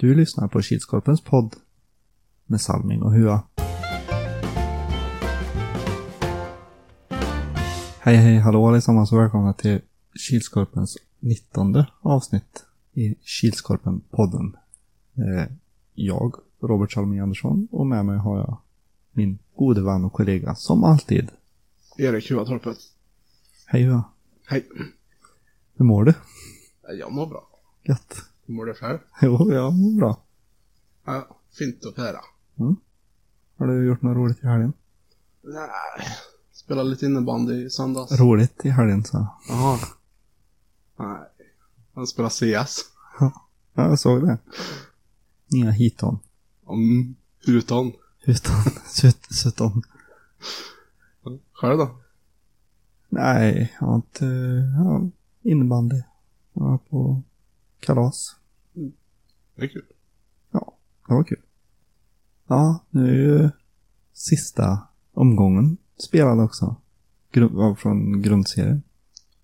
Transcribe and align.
Du 0.00 0.14
lyssnar 0.14 0.48
på 0.48 0.62
Kilskorpens 0.62 1.20
podd 1.20 1.56
med 2.46 2.60
Salming 2.60 3.02
och 3.02 3.12
Hua. 3.12 3.42
Hej 8.00 8.16
hej 8.16 8.38
hallå 8.38 8.68
allesammans 8.68 9.12
och 9.12 9.18
välkomna 9.18 9.52
till 9.52 9.80
Kilskorpens 10.28 10.98
19 11.20 11.84
avsnitt 12.00 12.64
i 12.92 13.14
Kilskorpen-podden. 13.22 14.56
Eh, 15.14 15.52
jag, 15.94 16.34
Robert 16.60 16.92
Salming 16.92 17.18
Andersson, 17.18 17.68
och 17.70 17.86
med 17.86 18.06
mig 18.06 18.18
har 18.18 18.38
jag 18.38 18.58
min 19.12 19.38
gode 19.56 19.82
vän 19.82 20.04
och 20.04 20.12
kollega 20.12 20.54
som 20.54 20.84
alltid. 20.84 21.30
Erik 21.96 22.30
Huatorpet. 22.30 22.78
Hej 23.66 23.82
Hua. 23.82 24.04
Hej. 24.46 24.66
Hur 25.76 25.84
mår 25.84 26.04
du? 26.04 26.14
Jag 26.98 27.12
mår 27.12 27.26
bra. 27.26 27.48
Gött. 27.82 28.28
Hur 28.48 28.54
mår 28.54 28.66
du 28.66 28.74
själv? 28.74 28.98
Jo, 29.22 29.52
jag 29.52 29.72
mår 29.72 29.96
bra. 29.96 30.22
Ja, 31.04 31.28
fint 31.58 31.86
att 31.86 31.96
höra. 31.96 32.20
Har 33.56 33.66
du 33.66 33.86
gjort 33.86 34.02
något 34.02 34.16
roligt 34.16 34.44
i 34.44 34.46
helgen? 34.46 34.72
Nej, 35.42 36.06
spelade 36.52 36.90
lite 36.90 37.06
innebandy 37.06 37.66
i 37.66 37.70
söndags. 37.70 38.12
Roligt 38.20 38.64
i 38.64 38.68
helgen 38.70 39.04
så. 39.04 39.26
Jaha. 39.48 39.78
Nej, 40.96 41.18
jag 41.94 42.08
spelade 42.08 42.34
CS. 42.34 42.78
Ja, 43.20 43.32
jag 43.74 43.98
såg 43.98 44.26
det. 44.26 44.38
Nya 45.46 45.70
hiton. 45.70 46.18
Huton. 47.46 47.92
Utan 48.24 48.62
sut, 48.86 49.26
suton. 49.30 49.82
Själv 51.52 51.78
då? 51.78 51.98
Nej, 53.08 53.76
jag 53.80 53.86
har 53.86 53.96
inte... 53.96 54.24
Ja, 54.78 55.02
innebandy. 55.42 56.02
Jag 56.52 56.62
var 56.64 56.78
på 56.78 57.22
kalas. 57.80 58.36
Det 59.58 59.64
är 59.64 59.68
kul. 59.68 59.86
Ja, 60.50 60.76
det 61.08 61.14
var 61.14 61.24
kul. 61.24 61.42
Ja, 62.46 62.84
nu 62.90 63.08
är 63.08 63.14
ju 63.14 63.50
sista 64.12 64.88
omgången 65.12 65.76
spelad 65.96 66.40
också. 66.40 66.76
Gru- 67.32 67.74
från 67.74 68.22
grundserien. 68.22 68.82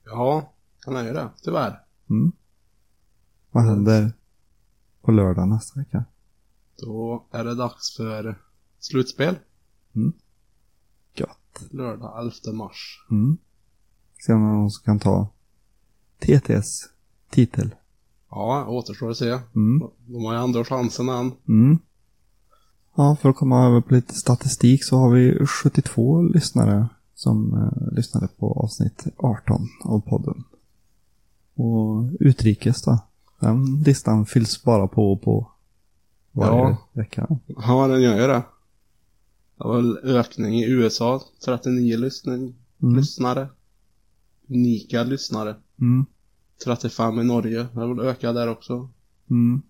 Ja, 0.04 0.52
han 0.86 0.96
är 0.96 1.04
ju 1.04 1.12
det. 1.12 1.30
Tyvärr. 1.42 1.84
Mm. 2.10 2.32
Vad 3.50 3.64
händer 3.64 4.12
på 5.02 5.12
lördag 5.12 5.48
nästa 5.48 5.80
vecka? 5.80 6.04
Då 6.76 7.26
är 7.30 7.44
det 7.44 7.54
dags 7.54 7.96
för 7.96 8.42
slutspel. 8.78 9.38
Gött. 11.14 11.66
Lördag 11.70 12.18
11 12.46 12.58
mars. 12.58 13.06
Mm. 13.10 13.36
Se 14.26 14.32
om 14.32 14.40
någon 14.42 14.70
som 14.70 14.84
kan 14.84 14.98
ta 14.98 15.28
TTS 16.18 16.88
titel. 17.30 17.74
Ja, 18.34 18.66
återstår 18.68 19.10
att 19.10 19.16
se. 19.16 19.38
Mm. 19.54 19.88
De 20.06 20.24
har 20.24 20.32
ju 20.32 20.38
andra 20.38 20.64
chansen 20.64 21.08
än. 21.08 21.32
Mm. 21.48 21.78
Ja, 22.96 23.16
för 23.22 23.28
att 23.28 23.36
komma 23.36 23.66
över 23.66 23.80
på 23.80 23.94
lite 23.94 24.14
statistik 24.14 24.84
så 24.84 24.96
har 24.98 25.10
vi 25.10 25.46
72 25.46 26.22
lyssnare 26.22 26.88
som 27.14 27.54
eh, 27.54 27.92
lyssnade 27.96 28.28
på 28.38 28.52
avsnitt 28.52 29.04
18 29.16 29.68
av 29.84 30.00
podden. 30.00 30.44
Och 31.54 32.04
utrikes 32.20 32.82
då? 32.82 32.98
Den 33.40 33.82
listan 33.86 34.26
fylls 34.26 34.62
bara 34.62 34.86
på 34.88 35.12
och 35.12 35.22
på 35.22 35.50
varje 36.32 36.58
Ja. 36.58 36.76
vecka. 36.92 37.28
Ja, 37.46 37.88
den 37.88 38.02
gör 38.02 38.20
ju 38.20 38.26
det. 38.26 38.42
Det 39.58 39.64
var 39.64 39.76
väl 39.76 39.98
ökning 39.98 40.54
i 40.54 40.64
USA. 40.70 41.22
39 41.44 41.96
lyssning, 41.96 42.54
Mm. 42.82 42.96
lyssnare. 42.96 43.48
Unika 44.48 45.02
lyssnare. 45.02 45.56
Mm. 45.80 46.06
35 46.64 47.20
i 47.20 47.24
Norge. 47.24 47.58
Det 47.58 47.80
var 47.80 47.94
väl 47.94 48.06
ökat 48.06 48.34
där 48.34 48.48
också. 48.48 48.88
Mm. 49.30 49.62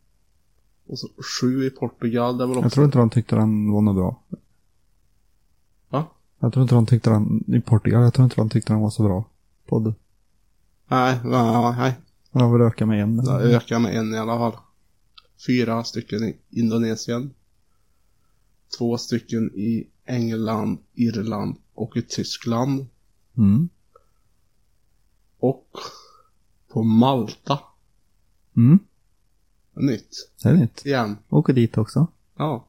Och 0.87 0.99
så 0.99 1.09
7 1.41 1.67
i 1.67 1.71
Portugal. 1.71 2.39
Det 2.39 2.47
var 2.47 2.57
också... 2.57 2.65
Jag 2.65 2.73
tror 2.73 2.85
inte 2.85 2.99
de 2.99 3.11
tyckte 3.11 3.37
den 3.37 3.73
var 3.73 3.81
något 3.81 3.97
bra. 3.97 4.23
Va? 5.89 6.07
Jag 6.39 6.53
tror 6.53 6.63
inte 6.63 6.75
de 6.75 6.87
tyckte 6.87 7.11
den, 7.11 7.45
i 7.47 7.61
Portugal, 7.61 8.03
jag 8.03 8.15
tror 8.15 8.25
inte 8.25 8.37
de 8.37 8.51
tyckte 8.51 8.73
den 8.73 8.81
var 8.81 8.91
så 8.91 9.03
bra. 9.03 9.25
Podd. 9.67 9.95
Nej, 10.89 11.21
nej, 11.25 11.75
nej. 11.77 11.95
Den 12.33 12.43
har 12.43 12.53
väl 12.53 12.67
ökat 12.67 12.89
med 12.89 13.03
en. 13.03 13.17
Det 13.17 13.33
ökar 13.33 13.79
med 13.79 13.97
en 13.97 14.15
i 14.15 14.19
alla 14.19 14.39
fall. 14.39 14.53
Fyra 15.47 15.85
stycken 15.85 16.25
i 16.25 16.37
Indonesien. 16.51 17.35
Två 18.79 18.99
stycken 18.99 19.51
i 19.55 19.87
England, 20.05 20.79
Irland 20.95 21.57
och 21.75 21.97
i 21.97 22.03
Tyskland. 22.03 22.87
Mm. 23.37 23.69
Och 25.39 25.69
på 26.75 26.83
Malta. 26.83 27.59
Mm. 28.57 28.79
Nytt. 29.75 30.31
Det 30.43 30.49
är 30.49 30.55
nytt. 30.55 30.87
Igen. 30.87 31.17
Åker 31.29 31.53
dit 31.53 31.79
också. 31.79 32.07
Ja. 32.37 32.67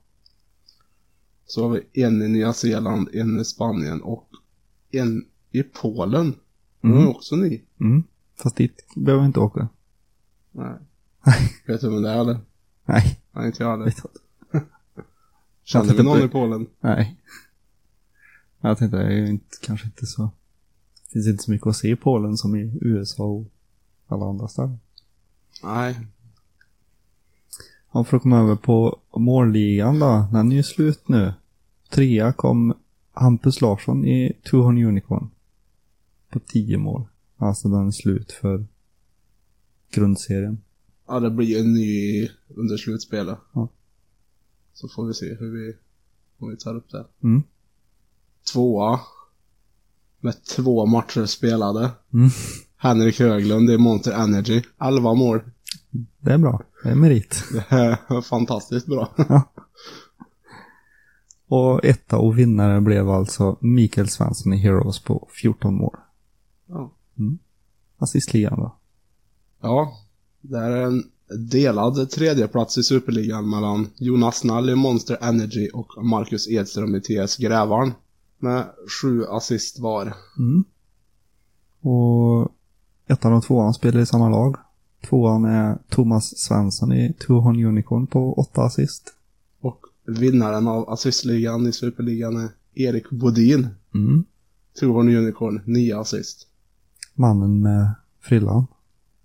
Så 1.45 1.63
har 1.63 1.69
vi 1.69 2.03
en 2.03 2.21
i 2.21 2.27
Nya 2.27 2.53
Zeeland, 2.53 3.09
en 3.13 3.39
i 3.39 3.45
Spanien 3.45 4.01
och 4.01 4.29
en 4.91 5.25
i 5.51 5.63
Polen. 5.63 6.33
Den 6.81 6.91
Mm. 6.91 7.03
är 7.03 7.09
också 7.09 7.35
ny. 7.35 7.61
Mm. 7.79 8.03
Fast 8.35 8.55
dit 8.55 8.85
behöver 8.95 9.21
vi 9.21 9.27
inte 9.27 9.39
åka. 9.39 9.67
Nej. 10.51 10.73
Vet 11.67 11.81
du 11.81 11.89
vem 11.89 12.01
det 12.01 12.09
är 12.09 12.19
eller? 12.19 12.39
Nej. 12.85 13.19
Nej, 13.31 13.47
inte 13.47 13.63
jag 13.63 13.71
heller. 13.77 13.93
Känner 15.63 15.93
vi 15.93 16.03
någon 16.03 16.19
tänkte 16.19 16.25
i 16.37 16.41
Polen? 16.41 16.67
Nej. 16.79 17.15
Jag 18.61 18.77
tänkte, 18.77 18.97
det 18.97 19.03
är 19.03 19.11
ju 19.11 19.27
inte, 19.27 19.57
kanske 19.61 19.85
inte 19.87 20.05
så... 20.05 20.29
Det 21.05 21.11
finns 21.13 21.27
inte 21.27 21.43
så 21.43 21.51
mycket 21.51 21.67
att 21.67 21.75
se 21.75 21.91
i 21.91 21.95
Polen 21.95 22.37
som 22.37 22.55
i 22.55 22.77
USA 22.81 23.23
och 23.23 23.45
alla 24.07 24.25
andra 24.25 24.47
ställen. 24.47 24.79
Nej. 25.63 26.07
Ja, 27.91 28.03
för 28.03 28.17
att 28.17 28.23
komma 28.23 28.39
över 28.39 28.55
på 28.55 28.99
målligan 29.15 29.99
då. 29.99 30.27
Den 30.31 30.51
är 30.51 30.55
ju 30.55 30.63
slut 30.63 31.07
nu. 31.07 31.33
Trea 31.89 32.33
kom 32.33 32.73
Hampus 33.11 33.61
Larsson 33.61 34.05
i 34.05 34.33
Two 34.43 34.55
Horn 34.55 34.83
Unicorn. 34.83 35.29
På 36.29 36.39
10 36.39 36.77
mål. 36.77 37.05
Alltså 37.37 37.67
den 37.67 37.87
är 37.87 37.91
slut 37.91 38.31
för 38.31 38.65
grundserien. 39.91 40.61
Ja, 41.07 41.19
det 41.19 41.29
blir 41.29 41.59
en 41.59 41.73
ny 41.73 42.29
under 42.47 42.77
slutspelet. 42.77 43.39
Ja. 43.53 43.67
Så 44.73 44.87
får 44.87 45.05
vi 45.05 45.13
se 45.13 45.35
hur 45.35 45.51
vi, 45.51 45.75
om 46.37 46.49
vi 46.49 46.57
tar 46.57 46.75
upp 46.75 46.91
det. 46.91 47.05
Mm. 47.23 47.43
Tvåa. 48.53 48.99
Med 50.19 50.43
två 50.43 50.85
matcher 50.85 51.25
spelade. 51.25 51.91
Mm. 52.13 52.29
Henrik 52.85 53.19
Höglund 53.19 53.69
i 53.69 53.77
Monster 53.77 54.11
Energy. 54.11 54.61
11 54.81 55.13
mål. 55.13 55.41
Det 56.19 56.31
är 56.31 56.37
bra. 56.37 56.61
Det 56.83 56.89
är 56.89 56.95
merit. 56.95 57.43
Det 57.51 57.75
är 57.75 58.21
fantastiskt 58.29 58.87
bra. 58.87 59.09
Och 61.47 61.85
etta 61.85 62.17
och 62.17 62.37
vinnare 62.37 62.81
blev 62.81 63.09
alltså 63.09 63.57
Mikael 63.61 64.09
Svensson 64.09 64.53
i 64.53 64.57
Heroes 64.57 64.99
på 64.99 65.27
14 65.41 65.75
mål. 65.75 65.97
Ja. 66.65 66.91
Assistligan 67.97 68.59
då. 68.59 68.75
Ja, 69.61 69.93
det 70.41 70.57
är 70.57 70.81
en 70.81 71.03
delad 71.51 72.09
tredjeplats 72.11 72.77
i 72.77 72.83
Superligan 72.83 73.49
mellan 73.49 73.87
Jonas 73.97 74.43
Nall 74.43 74.69
i 74.69 74.75
Monster 74.75 75.17
Energy 75.21 75.69
och 75.73 76.05
Marcus 76.05 76.47
Edström 76.47 76.95
i 76.95 77.01
TS 77.01 77.37
Grävarn. 77.37 77.93
Med 78.37 78.65
sju 79.01 79.25
assist 79.25 79.79
var. 79.79 80.13
Mm. 80.37 80.63
Och 81.81 82.51
ettan 83.07 83.33
och 83.33 83.43
tvåan 83.43 83.73
spelar 83.73 84.01
i 84.01 84.05
samma 84.05 84.29
lag. 84.29 84.55
Tvåan 85.09 85.45
är 85.45 85.77
Thomas 85.89 86.37
Svensson 86.37 86.93
i 86.93 87.13
Two 87.13 87.33
Horn 87.33 87.65
Unicorn 87.65 88.07
på 88.07 88.33
åtta 88.33 88.61
assist. 88.61 89.13
Och 89.61 89.85
vinnaren 90.05 90.67
av 90.67 90.89
assistligan 90.89 91.67
i 91.67 91.71
Superligan 91.71 92.37
är 92.37 92.49
Erik 92.73 93.09
Bodin. 93.09 93.67
Mm. 93.93 94.23
Tourborn 94.79 95.15
Unicorn, 95.15 95.61
nio 95.65 95.99
assist. 95.99 96.47
Mannen 97.13 97.61
med 97.61 97.89
frillan. 98.21 98.67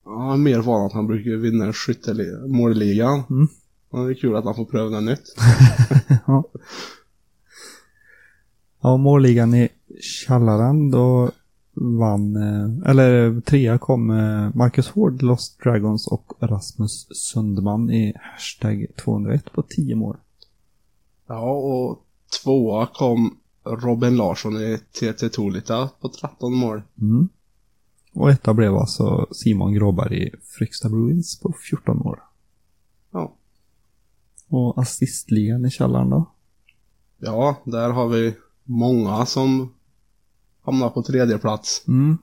Ja, 0.05 0.37
mer 0.37 0.59
van 0.59 0.87
att 0.87 0.93
han 0.93 1.07
brukar 1.07 1.31
vinna 1.31 1.73
skyttemålligan. 1.73 3.23
Mm. 3.31 3.49
Det 3.91 3.99
är 3.99 4.15
kul 4.15 4.37
att 4.37 4.45
han 4.45 4.55
får 4.55 4.65
pröva 4.65 4.91
något 4.91 5.03
nytt. 5.03 5.35
ja. 6.27 6.45
Ja, 8.83 8.97
målligan 8.97 9.55
i 9.55 9.69
källaren 10.01 10.91
då 10.91 11.31
vann, 11.75 12.37
eh, 12.37 12.91
eller 12.91 13.41
trea 13.41 13.79
kom 13.79 14.11
eh, 14.11 14.51
Marcus 14.55 14.89
Hård, 14.89 15.23
Lost 15.23 15.61
Dragons 15.63 16.07
och 16.07 16.33
Rasmus 16.41 17.07
Sundman 17.11 17.91
i 17.91 18.13
hashtag 18.17 18.87
201 19.05 19.53
på 19.53 19.63
10 19.63 19.97
mål. 19.97 20.17
Ja, 21.27 21.51
och 21.51 22.05
tvåa 22.43 22.87
kom 22.87 23.37
Robin 23.65 24.17
Larsson 24.17 24.57
i 24.57 24.79
TT 24.93 25.29
Tolita 25.29 25.91
på 26.01 26.09
13 26.09 26.55
mål. 26.55 26.83
Mm. 27.01 27.29
Och 28.15 28.31
etta 28.31 28.55
blev 28.55 28.75
alltså 28.75 29.27
Simon 29.33 29.75
Gråberg 29.75 30.23
i 30.23 30.31
Fryksta 30.43 30.89
Bruins 30.89 31.41
på 31.41 31.55
14 31.71 31.99
mål. 31.99 32.17
Ja. 33.11 33.35
Och 34.49 34.79
assistligan 34.83 35.67
i 35.67 35.71
källaren 35.71 36.11
då? 36.11 36.31
Ja, 37.19 37.57
där 37.65 37.91
har 37.91 38.09
vi 38.09 38.35
många 38.65 39.27
som 39.27 39.75
hamnar 40.63 40.91
på 40.91 41.03
tredje 41.03 41.39
plats. 41.39 41.85
Mm. 41.89 42.19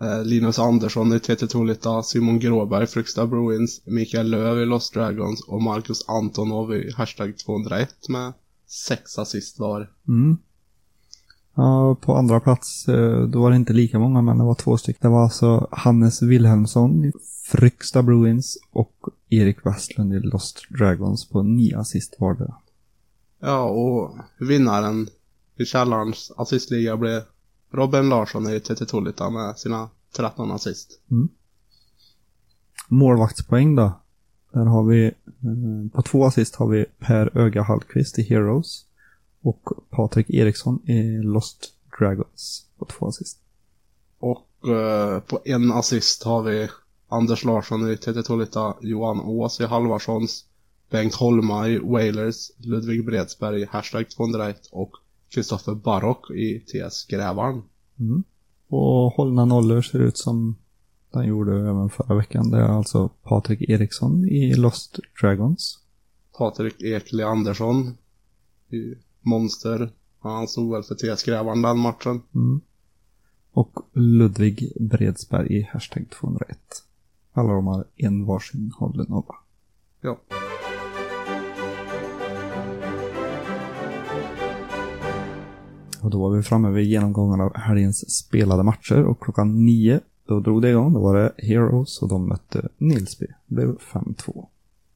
Eh, 0.00 0.24
Linus 0.24 0.58
Andersson 0.58 1.12
i 1.12 1.20
TT 1.20 1.46
Tolita, 1.46 2.02
Simon 2.02 2.38
Gråberg, 2.38 2.86
Fryksta 2.86 3.26
Bruins, 3.26 3.86
Mikael 3.86 4.30
Löv 4.30 4.62
i 4.62 4.66
Lost 4.66 4.94
Dragons 4.94 5.40
och 5.48 5.62
Marcus 5.62 6.08
Antonov 6.08 6.74
i 6.74 6.92
Hashtag 6.96 7.38
201 7.38 8.08
med 8.08 8.32
sex 8.66 9.18
assist 9.18 9.58
var. 9.58 9.90
Mm. 10.08 10.36
Ja, 11.54 11.94
på 12.00 12.14
andra 12.14 12.40
plats, 12.40 12.88
eh, 12.88 13.22
då 13.22 13.42
var 13.42 13.50
det 13.50 13.56
inte 13.56 13.72
lika 13.72 13.98
många, 13.98 14.22
men 14.22 14.38
det 14.38 14.44
var 14.44 14.54
två 14.54 14.76
stycken. 14.76 15.00
Det 15.02 15.08
var 15.08 15.22
alltså 15.22 15.68
Hannes 15.70 16.22
Wilhelmsson 16.22 17.04
i 17.04 17.12
Fryksta 17.44 18.02
Bruins 18.02 18.58
och 18.72 18.94
Erik 19.28 19.66
Westlund 19.66 20.14
i 20.14 20.18
Lost 20.18 20.62
Dragons 20.78 21.28
på 21.28 21.42
nio 21.42 21.78
assist 21.78 22.16
vardera. 22.18 22.54
Ja, 23.40 23.62
och 23.62 24.18
vinnaren 24.38 25.08
i 25.56 25.64
källarens 25.64 26.32
assistliga 26.36 26.96
blev 26.96 27.22
Robin 27.70 28.08
Larsson 28.08 28.50
i 28.50 28.60
TT 28.60 28.86
Tolita 28.86 29.30
med 29.30 29.58
sina 29.58 29.88
13 30.16 30.50
assist. 30.50 31.00
Målvaktspoäng 32.88 33.74
då. 33.74 34.00
Där 34.52 34.64
har 34.64 34.84
vi, 34.84 35.06
eh, 35.06 35.92
på 35.92 36.02
två 36.02 36.24
assist 36.24 36.54
har 36.54 36.68
vi 36.68 36.84
Per 36.98 37.38
Öga 37.38 37.62
Hallqvist 37.62 38.18
i 38.18 38.22
Heroes 38.22 38.84
och 39.42 39.70
Patrik 39.90 40.30
Eriksson 40.30 40.82
i 40.84 41.22
Lost 41.22 41.72
Dragons 41.98 42.66
på 42.78 42.84
två 42.84 43.06
assist. 43.06 43.38
Och 44.18 44.68
eh, 44.68 45.20
på 45.20 45.40
en 45.44 45.72
assist 45.72 46.22
har 46.22 46.42
vi 46.42 46.68
Anders 47.08 47.44
Larsson 47.44 47.90
i 47.92 47.96
TT 47.96 48.22
Tolita, 48.22 48.74
Johan 48.80 49.20
Ås 49.20 49.60
i 49.60 49.64
Halvarssons, 49.64 50.44
Bengt 50.90 51.14
Holma 51.14 51.68
i 51.68 51.78
Wailers, 51.78 52.50
Ludvig 52.56 53.04
Bredsberg 53.04 53.62
i 53.62 53.66
Hashtag 53.70 54.10
201 54.10 54.68
och 54.70 54.92
Kristoffer 55.28 55.74
Barock 55.74 56.30
i 56.30 56.60
TS 56.60 57.06
Grävarn. 57.06 57.62
Mm. 57.98 58.24
Och 58.68 59.12
hållna 59.12 59.44
nollor 59.44 59.82
ser 59.82 59.98
ut 59.98 60.18
som 60.18 60.56
den 61.10 61.26
gjorde 61.26 61.60
även 61.60 61.90
förra 61.90 62.14
veckan. 62.14 62.50
Det 62.50 62.58
är 62.58 62.68
alltså 62.68 63.08
Patrik 63.08 63.70
Eriksson 63.70 64.24
i 64.24 64.54
Lost 64.54 64.98
Dragons. 65.20 65.78
Patrik 66.38 66.82
Ekli 66.82 67.22
Andersson 67.22 67.96
i 68.70 68.94
Monster. 69.20 69.92
Han 70.20 70.48
stod 70.48 70.72
väl 70.72 70.82
för 70.82 70.94
TS 70.94 71.22
Grävarn 71.22 71.62
den 71.62 71.78
matchen. 71.78 72.22
Mm. 72.34 72.60
Och 73.52 73.78
Ludvig 73.92 74.72
Bredsberg 74.80 75.56
i 75.56 75.68
Hashtag 75.72 76.10
201. 76.10 76.58
Alla 77.32 77.52
de 77.52 77.66
har 77.66 77.84
en 77.96 78.24
varsin 78.24 78.72
hållen 78.78 79.06
nolla. 79.08 79.34
Ja. 80.00 80.18
Och 86.00 86.10
då 86.10 86.20
var 86.20 86.36
vi 86.36 86.42
framme 86.42 86.70
vid 86.70 86.86
genomgången 86.86 87.40
av 87.40 87.56
helgens 87.56 88.16
spelade 88.18 88.62
matcher 88.62 89.04
och 89.04 89.20
klockan 89.20 89.64
nio 89.64 90.00
då 90.26 90.40
drog 90.40 90.62
det 90.62 90.70
igång. 90.70 90.92
Då 90.92 91.00
var 91.00 91.16
det 91.16 91.32
Heroes 91.38 92.02
och 92.02 92.08
de 92.08 92.28
mötte 92.28 92.68
Nilsby. 92.78 93.26
Det 93.46 93.54
blev 93.54 93.76
5-2. 93.78 94.46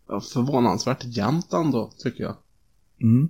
ja. 0.08 0.20
Förvånansvärt 0.20 1.04
jämnt 1.04 1.52
ändå, 1.52 1.90
tycker 1.98 2.24
jag. 2.24 2.34
Mm. 3.02 3.28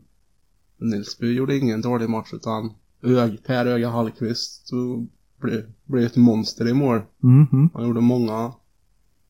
Nilsby 0.78 1.34
gjorde 1.34 1.58
ingen 1.58 1.80
dålig 1.80 2.10
match 2.10 2.32
utan 2.32 2.72
Ög, 3.02 3.44
Per 3.46 3.66
Öga 3.66 3.88
Hallqvist 3.90 4.70
blev, 5.40 5.62
blev 5.84 6.06
ett 6.06 6.16
monster 6.16 6.68
i 6.68 6.74
mål. 6.74 7.00
Mhm. 7.18 7.70
Han 7.74 7.86
gjorde 7.86 8.00
många 8.00 8.52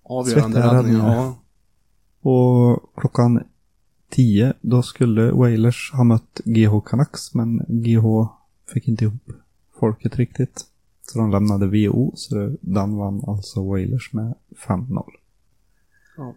avgörande 0.03 0.75
räddningar. 0.75 1.15
Ja. 1.15 1.39
Och 2.31 2.93
klockan 2.97 3.43
10 4.13 4.53
då 4.61 4.83
skulle 4.83 5.33
Wailers 5.33 5.93
ha 5.93 6.05
mött 6.05 6.41
GH 6.45 6.81
Canucks 6.87 7.35
men 7.35 7.65
GH 7.69 8.29
fick 8.73 8.89
inte 8.89 9.05
ihop 9.05 9.33
folket 9.81 10.17
riktigt. 10.17 10.67
Så 11.03 11.19
de 11.19 11.31
lämnade 11.31 11.67
VO 11.67 12.13
så 12.15 12.57
den 12.61 12.97
vann 12.97 13.25
alltså 13.27 13.69
Wailers 13.71 14.13
med 14.13 14.35
5-0. 14.67 15.05
Ja. 16.17 16.35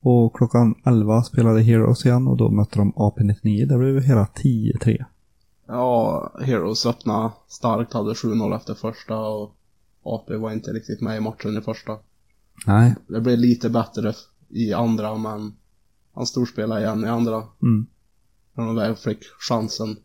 Och 0.00 0.36
klockan 0.36 0.74
11 0.84 1.22
spelade 1.22 1.62
Heroes 1.62 2.06
igen 2.06 2.28
och 2.28 2.36
då 2.36 2.50
mötte 2.50 2.78
de 2.78 2.92
AP-99. 2.92 3.66
Det 3.66 3.78
blev 3.78 4.02
hela 4.02 4.24
10-3. 4.24 5.04
ja, 5.66 6.32
Heroes 6.40 6.86
öppna 6.86 7.32
starkt, 7.48 7.92
hade 7.92 8.12
7-0 8.12 8.56
efter 8.56 8.74
första 8.74 9.18
och 9.18 9.54
AP 10.02 10.36
var 10.36 10.52
inte 10.52 10.70
riktigt 10.70 11.00
med 11.00 11.16
i 11.16 11.20
matchen 11.20 11.58
i 11.58 11.60
första. 11.60 11.98
Nej. 12.66 12.94
Det 13.06 13.20
blev 13.20 13.38
lite 13.38 13.70
bättre 13.70 14.14
i 14.48 14.72
andra 14.72 15.16
men 15.16 15.52
han 16.14 16.26
storspelade 16.26 16.80
igen 16.80 17.04
i 17.04 17.08
andra. 17.08 17.42
Mm. 17.62 17.86
När 18.54 18.64
de 18.66 18.76
väl 18.76 18.96
fick 18.96 19.18
chansen. 19.48 19.96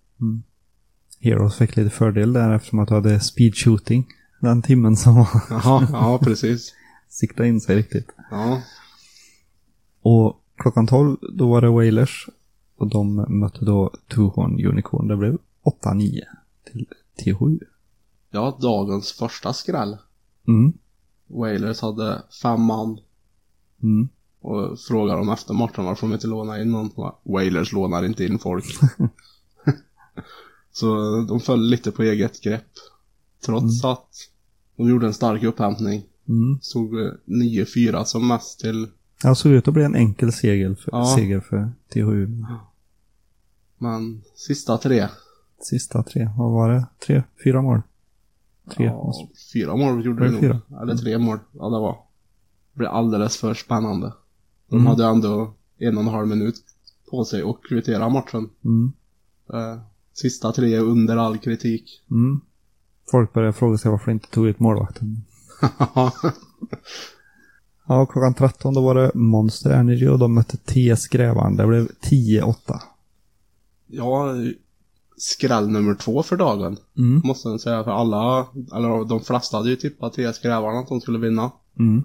Heroes 1.20 1.56
fick 1.56 1.76
lite 1.76 1.90
fördel 1.90 2.34
där 2.34 2.54
eftersom 2.54 2.80
att 2.80 2.88
du 2.88 2.94
hade 2.96 3.20
speed 3.20 3.56
shooting. 3.56 4.08
Den 4.40 4.62
timmen 4.62 4.96
som 4.98 5.16
var 5.16 5.28
Jaha, 5.50 5.88
ja 5.92 6.20
precis. 6.24 6.74
sikta 7.10 7.46
in 7.46 7.62
sig 7.62 7.76
riktigt. 7.76 8.08
Ja, 8.32 8.62
Och 10.02 10.42
klockan 10.56 10.88
12 10.88 11.18
då 11.34 11.50
var 11.50 11.62
det 11.62 11.70
Wailers. 11.70 12.30
Och 12.78 12.90
de 12.90 13.26
mötte 13.40 13.66
då 13.66 13.94
Tuhorn 14.08 14.66
Unicorn. 14.66 15.08
Det 15.08 15.18
blev 15.18 15.38
8-9 15.84 16.22
till 16.72 16.88
T7. 17.20 17.60
ja 18.32 18.58
dagens 18.62 19.12
första 19.12 19.54
skräll. 19.54 19.98
Mm. 20.48 20.74
Wailers 21.28 21.82
hade 21.82 22.24
fem 22.42 22.62
man 22.62 23.00
Mm. 23.84 24.10
Och 24.46 24.80
frågade 24.80 25.20
dem 25.20 25.30
efter 25.30 25.54
matchen 25.54 25.86
varför 25.86 26.08
de 26.08 26.14
inte 26.14 26.28
lånade 26.28 26.62
in 26.62 26.72
någon. 26.72 27.12
Wailers 27.24 27.74
lånar 27.74 28.06
inte 28.06 28.26
in 28.26 28.40
folk. 28.40 28.66
Så 30.72 30.96
de 31.28 31.40
föll 31.40 31.70
lite 31.70 31.92
på 31.92 32.04
eget 32.04 32.42
grepp. 32.42 32.66
Trots 33.46 33.86
att 33.86 34.08
de 34.76 34.90
gjorde 34.90 35.08
en 35.08 35.14
stark 35.14 35.44
upphämtning. 35.44 36.04
Mm. 36.28 36.52
Eh, 36.52 37.14
9-4 37.26 38.04
som 38.04 38.28
mest 38.28 38.60
till, 38.60 38.88
Ja, 39.24 39.36
såg 39.36 39.52
ut 39.52 39.68
att 39.68 39.74
bli 39.74 39.84
en 39.84 39.96
enkel 39.96 40.34
seger 40.34 40.76
för, 40.76 40.92
Ja. 40.92 41.16
seger 41.16 41.40
för 41.40 41.72
T7. 41.94 42.46
men 43.78 44.22
sista 44.36 44.78
tre. 44.78 45.08
Sista 45.62 46.04
tre, 46.04 46.30
vad 46.38 46.52
var 46.52 46.70
det? 46.70 46.86
Tre, 47.06 47.24
fyra 47.44 47.62
mål? 47.62 47.82
Tre. 48.76 48.86
Ja, 48.86 49.14
fyra 49.54 49.76
mål 49.76 50.06
gjorde 50.06 50.26
det 50.26 50.32
nog. 50.32 50.44
Eller 50.82 50.96
tre 50.98 51.18
mål. 51.18 51.40
Ja, 51.52 51.66
det 51.66 51.80
var. 51.80 51.92
Det 52.74 52.78
blev 52.78 52.90
alldeles 52.90 53.38
för 53.38 53.54
spännande. 53.54 54.14
De 54.70 54.76
Mm. 54.76 54.88
hade 54.88 55.06
ändå 55.06 55.54
en 55.78 55.98
och 55.98 56.04
en 56.04 56.10
halv 56.10 56.28
minut 56.28 56.56
på 57.12 57.26
sig 57.26 57.42
att 57.42 57.64
kvittera 57.70 58.10
matchen. 58.10 58.50
Mm. 58.66 58.92
Eh, 59.54 59.82
Sista 60.14 60.52
tre 60.52 60.78
under 60.80 61.18
all 61.18 61.38
kritik. 61.38 62.04
Mm. 62.12 62.42
Folk 63.12 63.34
började 63.34 63.54
fråga 63.54 63.78
sig 63.78 63.92
varför 63.92 64.06
de 64.06 64.12
inte 64.12 64.30
tog 64.30 64.48
ut 64.48 64.60
målvakten. 64.60 65.18
Ja, 67.88 68.06
klockan 68.06 68.34
13 68.34 68.74
då 68.74 68.82
var 68.82 68.96
det 68.96 69.12
Monster 69.14 69.70
Energy 69.70 70.08
och 70.08 70.20
de 70.20 70.34
mötte 70.34 70.58
TS 70.58 71.08
Grävaren. 71.08 71.56
Det 71.56 71.68
blev 71.68 71.88
10-8. 72.02 72.56
ja, 73.88 74.34
skräll 75.18 75.70
nummer 75.70 75.96
två 75.96 76.24
för 76.24 76.38
dagen. 76.38 76.78
Mm. 76.98 77.22
Måste 77.26 77.50
jag 77.50 77.62
säga. 77.62 77.84
För 77.84 77.92
alla, 77.92 78.48
eller 78.76 79.06
de 79.06 79.20
flesta 79.22 79.58
hade 79.58 79.70
ju 79.70 79.76
tippat 79.76 80.14
TS 80.14 80.40
Grävarna 80.42 80.80
att 80.80 80.88
de 80.88 81.02
skulle 81.02 81.20
vinna. 81.20 81.52
Mm. 81.80 82.04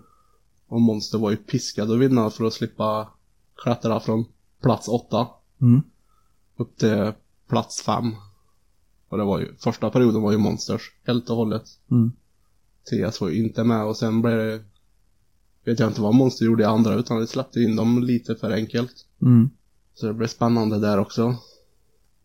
Och 0.70 0.80
Monster 0.80 1.18
var 1.18 1.30
ju 1.30 1.36
piskade 1.36 1.92
att 1.92 1.98
vinna 1.98 2.30
för 2.30 2.44
att 2.44 2.52
slippa 2.52 3.08
klättra 3.62 4.00
från 4.00 4.24
plats 4.62 4.88
åtta 4.88 5.28
Mm. 5.60 5.82
upp 6.56 6.76
till 6.76 7.12
plats 7.48 7.82
fem. 7.82 8.14
Och 9.08 9.18
det 9.18 9.24
var 9.24 9.38
ju, 9.40 9.56
första 9.56 9.90
perioden 9.90 10.22
var 10.22 10.32
ju 10.32 10.38
Monsters 10.38 10.92
helt 11.06 11.30
och 11.30 11.36
hållet. 11.36 11.62
Mm. 11.90 12.12
TS 12.90 13.20
var 13.20 13.28
ju 13.28 13.44
inte 13.44 13.64
med 13.64 13.84
och 13.84 13.96
sen 13.96 14.22
blev 14.22 14.36
det, 14.36 14.64
vet 15.64 15.78
jag 15.78 15.90
inte 15.90 16.00
vad 16.00 16.14
Monster 16.14 16.44
gjorde 16.44 16.62
i 16.62 16.66
andra 16.66 16.94
utan 16.94 17.20
det 17.20 17.26
släppte 17.26 17.60
in 17.60 17.76
dem 17.76 18.02
lite 18.02 18.34
för 18.36 18.50
enkelt. 18.50 19.06
Mm. 19.22 19.50
Så 19.94 20.06
det 20.06 20.14
blev 20.14 20.26
spännande 20.26 20.78
där 20.78 20.98
också. 20.98 21.36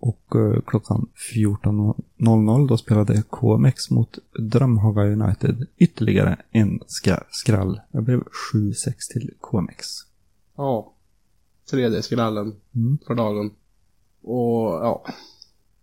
Och 0.06 0.36
eh, 0.36 0.62
klockan 0.68 1.08
14.00 1.36 2.68
då 2.68 2.78
spelade 2.78 3.24
KMX 3.30 3.90
mot 3.92 4.18
Drömhaga 4.40 5.04
United 5.04 5.68
ytterligare 5.78 6.38
en 6.52 6.80
skra- 6.80 7.24
skrall. 7.30 7.80
Det 7.92 8.02
blev 8.02 8.24
7-6 8.54 8.94
till 9.14 9.32
KMX. 9.42 9.86
Ja. 10.56 10.92
Tredje 11.72 12.02
skrällen 12.02 12.54
Mm. 12.76 12.98
för 13.08 13.16
dagen. 13.16 13.52
Och 14.22 14.66
ja, 14.66 15.06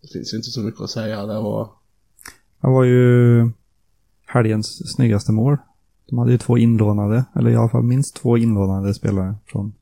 det 0.02 0.09
finns 0.12 0.33
ju 0.33 0.37
inte 0.37 0.50
så 0.50 0.61
mycket 0.61 0.81
att 0.81 0.91
säga. 0.91 1.26
Det 1.26 1.41
var, 1.41 1.69
Det 2.61 2.67
var 2.69 2.85
ju 2.85 3.50
helgens 4.26 4.93
snyggaste 4.95 5.33
mål. 5.33 5.57
De 6.07 6.19
hade 6.19 6.33
ju 6.33 6.38
två 6.38 6.59
inlånade, 6.59 7.25
eller 7.35 7.50
i 7.50 7.57
alla 7.57 7.69
fall 7.69 7.83
minst 7.83 8.14
två 8.17 8.37
inlånade 8.37 8.95
spelare 8.95 9.35
från 9.47 9.73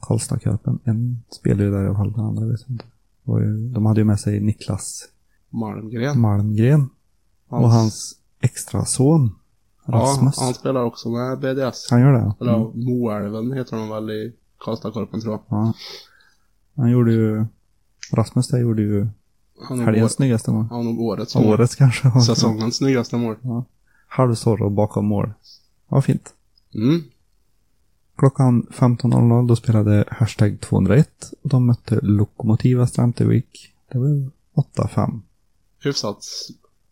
Karlstad-cupen. 0.00 0.78
En 0.84 1.22
spelade 1.30 1.64
ju 1.64 1.70
där 1.70 1.84
i 1.84 1.86
alla 1.86 1.96
fall, 1.96 2.12
den 2.12 2.24
andra 2.24 2.46
vet 2.46 2.60
jag 2.60 2.70
inte. 2.70 2.84
Ju, 3.26 3.68
de 3.68 3.86
hade 3.86 4.00
ju 4.00 4.04
med 4.04 4.20
sig 4.20 4.40
Niklas 4.40 5.08
Malmgren. 5.50 6.20
Malmgren 6.20 6.88
och 7.48 7.70
hans 7.70 8.16
extra 8.40 8.84
son 8.84 9.34
Rasmus. 9.88 10.34
Ja, 10.38 10.44
han 10.44 10.54
spelar 10.54 10.84
också 10.84 11.08
med 11.08 11.38
BDS. 11.38 11.86
Han 11.90 12.00
gör 12.00 12.12
det? 12.12 12.34
Eller 12.40 12.54
Mm. 12.54 12.84
Moälven 12.84 13.52
heter 13.52 13.76
de 13.76 13.88
väl 13.88 14.10
i 14.10 14.32
Karlstadkorpen 14.58 15.20
tror 15.20 15.32
jag. 15.32 15.42
Ja. 15.48 15.72
Han 16.76 16.90
gjorde 16.90 17.12
ju... 17.12 17.44
Rasmus 18.12 18.48
där 18.48 18.58
gjorde 18.58 18.82
ju 18.82 19.06
helgens 19.68 20.12
snyggaste 20.12 20.50
mål. 20.50 20.66
han 20.70 20.80
är 20.80 20.84
nog 20.84 21.00
årets 21.00 21.34
mål. 21.34 21.46
Årets 21.46 21.74
kanske. 21.74 22.20
Säsongens 22.20 22.76
snyggaste 22.76 23.16
mål. 23.16 23.36
halvsorro 24.08 24.70
bakom 24.70 25.06
mål. 25.06 25.32
Ja, 25.88 26.02
fint. 26.02 26.34
Mm. 26.74 27.02
Klockan 28.16 28.66
15.00 28.70 29.48
då 29.48 29.56
spelade 29.56 30.04
Hashtag 30.08 30.60
201. 30.60 31.32
De 31.42 31.66
mötte 31.66 32.00
Lokomotiva 32.02 32.86
Strantevik. 32.86 33.74
Det 33.92 33.98
blev 33.98 34.30
8-5. 34.54 35.20
Hyfsat 35.84 36.24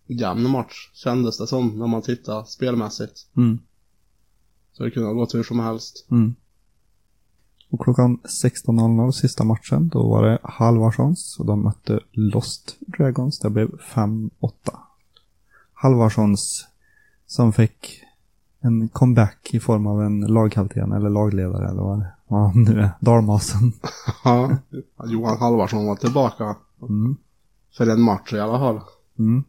jämn 0.07 0.51
match 0.51 0.91
kändes 0.93 1.39
det 1.39 1.47
som 1.47 1.79
när 1.79 1.87
man 1.87 2.03
tittar 2.03 2.45
spelmässigt. 2.45 3.27
Mm. 3.37 3.59
Så 4.73 4.85
det 4.85 4.91
kunde 4.91 5.09
ha 5.09 5.15
gått 5.15 5.35
hur 5.35 5.43
som 5.43 5.61
helst. 5.61 6.07
Mm. 6.11 6.35
Och 7.71 7.81
klockan 7.81 8.19
16.00 8.19 9.13
sista 9.13 9.45
matchen, 9.45 9.89
då 9.89 10.09
var 10.09 10.23
det 10.23 10.39
Halvarssons 10.43 11.37
och 11.39 11.47
de 11.47 11.63
mötte 11.63 12.01
Lost 12.13 12.77
Dragons. 12.81 13.39
Det 13.39 13.51
blev 13.51 13.79
5-8. 13.79 14.31
Halvarssons 15.73 16.67
som 17.27 17.53
fick 17.53 18.04
en 18.65 18.89
comeback 18.89 19.51
i 19.53 19.61
form 19.61 19.87
av 19.87 20.03
en 20.03 20.21
lagkapten 20.21 20.93
eller 20.93 21.11
lagledare 21.11 21.69
eller 21.69 21.83
vad 21.83 21.99
det 21.99 22.07
vad 22.29 22.41
han 22.41 22.63
nu 22.63 22.81
är. 22.81 22.91
Dalmasen. 23.01 23.73
Ja. 24.25 24.57
Johan 25.07 25.39
Halvarsson 25.39 25.87
var 25.87 25.97
tillbaka. 25.97 26.57
Mm. 26.83 27.17
För 27.77 27.87
en 27.87 28.01
match 28.01 28.33
i 28.33 28.41
alla 28.41 28.59
fall. 28.59 28.81
Mm. 29.19 29.45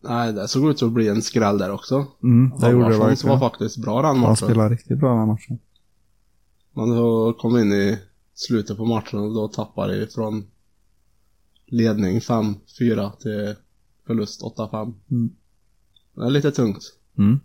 Nej, 0.00 0.32
det 0.32 0.48
såg 0.48 0.70
ut 0.70 0.82
att 0.82 0.92
bli 0.92 1.08
en 1.08 1.22
skräll 1.22 1.58
där 1.58 1.70
också. 1.72 2.06
Mm, 2.22 2.52
det 2.60 2.70
gjorde 2.70 2.84
det 2.92 2.98
verkligen. 2.98 3.38
var 3.38 3.50
faktiskt 3.50 3.82
bra 3.82 3.96
den 3.96 4.04
Han 4.04 4.20
matchen. 4.20 4.36
spelade 4.36 4.74
riktigt 4.74 4.98
bra 4.98 5.18
den 5.18 5.28
matchen. 5.28 5.58
Men 6.72 6.90
då 6.90 7.32
kom 7.32 7.58
in 7.58 7.72
i 7.72 7.98
slutet 8.34 8.76
på 8.76 8.84
matchen 8.84 9.18
och 9.18 9.34
då 9.34 9.48
tappade 9.48 9.98
vi 9.98 10.06
från 10.06 10.46
ledning 11.66 12.18
5-4 12.18 13.16
till 13.16 13.54
förlust 14.06 14.42
8-5. 14.42 14.94
Mm. 15.10 15.30
Det 16.14 16.24
är 16.24 16.30
lite 16.30 16.50
tungt. 16.50 16.82
Mm. 17.18 17.40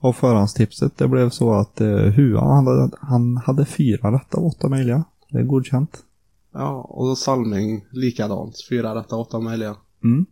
Och 0.00 0.16
förhandstipset 0.16 0.98
det 0.98 1.08
blev 1.08 1.30
så 1.30 1.52
att 1.52 1.80
eh, 1.80 1.88
Hua 1.88 2.40
han 2.40 2.66
hade, 2.66 2.90
han 3.00 3.36
hade 3.36 3.64
fyra 3.64 4.12
rätt 4.12 4.34
av 4.34 4.46
åtta 4.46 4.68
möjliga. 4.68 5.04
Det 5.28 5.38
är 5.38 5.42
godkänt. 5.42 6.04
Ja, 6.52 6.80
och 6.80 7.06
då 7.06 7.16
Salming 7.16 7.84
likadant. 7.90 8.56
Fyra 8.68 8.94
rätta, 8.94 9.16
åtta 9.16 9.40
möjliga. 9.40 9.76
Mm. 10.04 10.26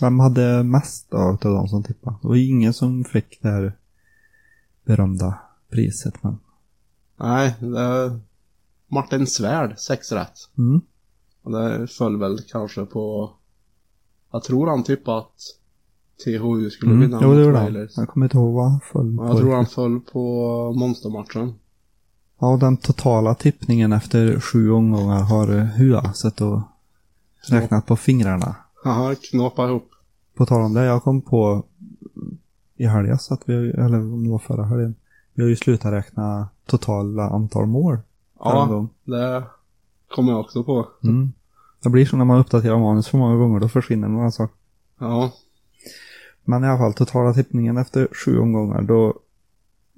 Vem 0.00 0.20
hade 0.20 0.62
mest 0.62 1.14
av 1.14 1.34
utav 1.34 1.52
de 1.54 1.68
som 1.68 1.82
tippade? 1.82 2.16
Det 2.22 2.28
var 2.28 2.36
ingen 2.36 2.72
som 2.72 3.04
fick 3.04 3.42
det 3.42 3.48
här 3.48 3.76
berömda 4.84 5.38
priset. 5.70 6.22
Men... 6.22 6.38
Nej, 7.16 7.54
det 7.60 7.80
är 7.80 8.20
Martin 8.88 9.26
Svärd, 9.26 9.78
sex 9.78 10.12
rätt. 10.12 10.38
Mm. 10.58 10.80
Och 11.42 11.52
det 11.52 11.86
föll 11.86 12.16
väl 12.16 12.38
kanske 12.48 12.84
på... 12.84 13.32
Jag 14.32 14.42
tror 14.42 14.66
han 14.66 14.84
tippade 14.84 15.18
att 15.18 15.40
THU 16.24 16.70
skulle 16.70 16.92
Mm. 16.92 17.00
vinna 17.02 17.18
Jo, 17.22 17.34
det 17.34 17.46
mot. 17.46 17.54
Wailers. 17.54 17.96
Jag 17.96 18.08
kommer 18.08 18.26
inte 18.26 18.36
ihåg 18.36 18.54
vad 18.54 18.70
han 18.70 18.80
föll 18.80 19.16
på. 19.16 19.24
Jag 19.24 19.38
tror 19.38 19.54
han 19.54 19.66
föll 19.66 20.00
på 20.00 20.72
monstermatchen. 20.76 21.54
Ja, 22.38 22.52
och 22.52 22.58
den 22.58 22.76
totala 22.76 23.34
tippningen 23.34 23.92
efter 23.92 24.40
sju 24.40 24.70
omgångar 24.70 25.20
har 25.20 25.46
Hua 25.46 26.12
sett 26.12 26.40
och 26.40 26.60
räknat 27.50 27.86
på 27.86 27.96
fingrarna. 27.96 28.56
Haha, 28.84 29.14
knåpa 29.30 29.68
ihop. 29.68 29.90
På 30.36 30.46
tal 30.46 30.62
om 30.62 30.74
det, 30.74 30.84
jag 30.84 31.02
kom 31.02 31.20
på 31.20 31.62
i 32.76 32.86
helgen 32.86 33.18
så 33.18 33.34
att 33.34 33.42
vi, 33.46 33.70
eller 33.70 33.98
om 33.98 34.24
det 34.24 34.30
var 34.30 34.38
förra 34.38 34.64
helgen, 34.64 34.94
vi 35.34 35.42
har 35.42 35.48
ju 35.48 35.56
slutat 35.56 35.92
räkna 35.92 36.48
totala 36.66 37.22
antal 37.28 37.66
mål 37.66 37.98
Ja, 38.38 38.88
det 39.04 39.44
kommer 40.14 40.32
jag 40.32 40.40
också 40.40 40.64
på. 40.64 40.86
Mm. 41.02 41.32
Det 41.82 41.90
blir 41.90 42.06
så 42.06 42.16
när 42.16 42.24
man 42.24 42.38
uppdaterar 42.40 42.78
manus 42.78 43.08
för 43.08 43.18
många 43.18 43.36
gånger, 43.36 43.60
då 43.60 43.68
försvinner 43.68 44.08
några 44.08 44.30
saker. 44.30 44.56
Ja, 44.98 45.32
Men 46.44 46.64
i 46.64 46.66
alla 46.66 46.78
fall, 46.78 46.94
totala 46.94 47.34
tippningen 47.34 47.76
efter 47.76 48.08
sju 48.12 48.38
omgångar, 48.38 48.82
då 48.82 49.20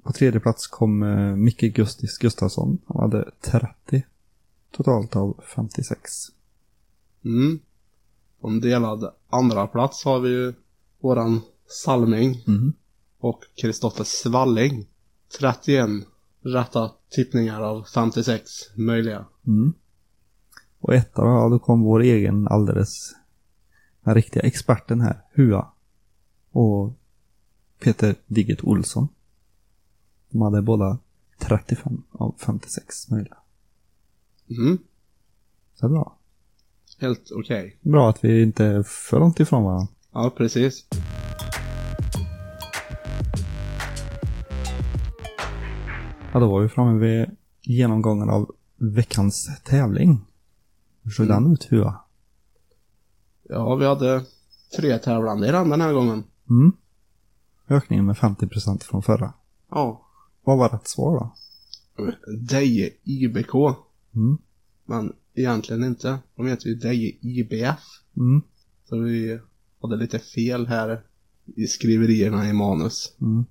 på 0.03 0.13
tredje 0.13 0.39
plats 0.39 0.67
kom 0.67 1.03
eh, 1.03 1.35
Micke 1.35 1.61
Gustis 1.75 2.17
Gustafsson. 2.17 2.77
Han 2.87 2.97
hade 2.99 3.31
30 3.41 4.03
totalt 4.71 5.15
av 5.15 5.41
56. 5.55 6.11
mm. 7.25 7.59
Om 8.41 8.61
delad 8.61 9.13
andra 9.29 9.67
plats 9.67 10.05
har 10.05 10.19
vi 10.19 10.29
ju 10.29 10.53
våran 10.99 11.41
Salming 11.67 12.43
Mm. 12.47 12.73
och 13.19 13.41
Kristoffer 13.61 14.03
Svalling. 14.03 14.87
31 15.39 15.89
rätta 16.41 16.91
tippningar 17.09 17.61
av 17.61 17.83
56 17.93 18.41
möjliga. 18.75 19.25
Mm. 19.47 19.73
Och 20.79 20.93
etta 20.95 21.21
då, 21.21 21.27
ja, 21.27 21.49
då 21.49 21.59
kom 21.59 21.81
vår 21.81 21.99
egen 22.01 22.47
alldeles, 22.47 23.15
den 24.03 24.15
riktiga 24.15 24.43
experten 24.43 25.01
här, 25.01 25.21
Hua. 25.33 25.71
Och 26.57 26.93
Peter 27.79 28.15
Digget 28.27 28.63
Olsson. 28.63 29.07
De 30.29 30.41
hade 30.41 30.61
båda 30.61 30.97
35 31.39 32.03
av 32.11 32.35
56 32.37 33.09
möjliga. 33.09 33.37
Mm. 34.49 34.77
Så 35.75 35.87
det 35.87 35.91
är 35.91 35.93
bra. 35.93 36.15
Helt 36.99 37.31
okej. 37.31 37.77
Bra 37.81 38.09
att 38.09 38.23
vi 38.23 38.43
inte 38.43 38.65
är 38.65 38.83
för 38.83 39.19
långt 39.19 39.39
ifrån 39.39 39.63
varandra. 39.63 39.87
Ja, 40.11 40.33
precis. 40.37 40.85
Ja, 46.33 46.39
då 46.39 46.51
var 46.51 46.61
vi 46.61 46.69
framme 46.69 46.99
vid 46.99 47.25
genomgången 47.61 48.29
av 48.29 48.55
veckans 48.75 49.49
tävling. 49.63 50.25
Hur 51.03 51.11
såg 51.11 51.25
Mm. 51.25 51.43
den 51.43 51.53
ut, 51.53 51.71
Hua? 51.71 51.95
Ja, 53.49 53.75
vi 53.75 53.85
hade 53.85 54.25
tre 54.77 54.97
tävlande 54.99 55.47
i 55.47 55.51
den 55.51 55.69
den 55.69 55.81
här 55.81 55.93
gången. 55.93 56.23
Mm. 56.49 56.71
Ökningen 57.69 58.05
med 58.05 58.15
50% 58.15 58.83
från 58.83 59.03
förra. 59.03 59.33
Ja. 59.69 60.01
Vad 60.43 60.57
var 60.57 60.69
rätt 60.69 60.87
svar 60.87 61.19
då? 61.19 61.33
Deje 62.37 62.89
IBK. 63.03 63.53
Mm. 64.15 64.37
Men 64.85 65.13
egentligen 65.35 65.83
inte. 65.83 66.19
De 66.35 66.47
heter 66.47 66.67
ju 66.67 66.75
Deje 66.75 67.11
IBF. 67.21 67.79
Mm. 68.17 68.41
Så 68.89 68.97
vi 68.97 69.39
hade 69.81 69.95
lite 69.95 70.19
fel 70.19 70.67
här 70.67 71.01
i 71.55 71.67
skriverierna 71.67 72.49
i 72.49 72.53
manus. 72.53 73.13
Mm. 73.21 73.45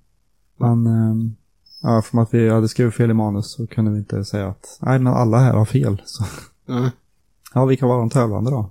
Men, 0.57 0.87
ehm, 0.87 1.35
ja, 1.81 2.01
för 2.01 2.21
att 2.21 2.33
vi 2.33 2.49
hade 2.49 2.67
skrivit 2.69 2.95
fel 2.95 3.11
i 3.11 3.13
manus 3.13 3.51
så 3.51 3.67
kunde 3.67 3.91
vi 3.91 3.97
inte 3.97 4.25
säga 4.25 4.47
att 4.47 4.77
nej, 4.81 4.99
men 4.99 5.13
alla 5.13 5.37
här 5.37 5.53
har 5.53 5.65
fel. 5.65 6.01
Så, 6.05 6.25
Ja. 6.65 6.91
ja, 7.53 7.65
vilka 7.65 7.87
var 7.87 7.99
de 7.99 8.09
tävlande 8.09 8.51
då? 8.51 8.69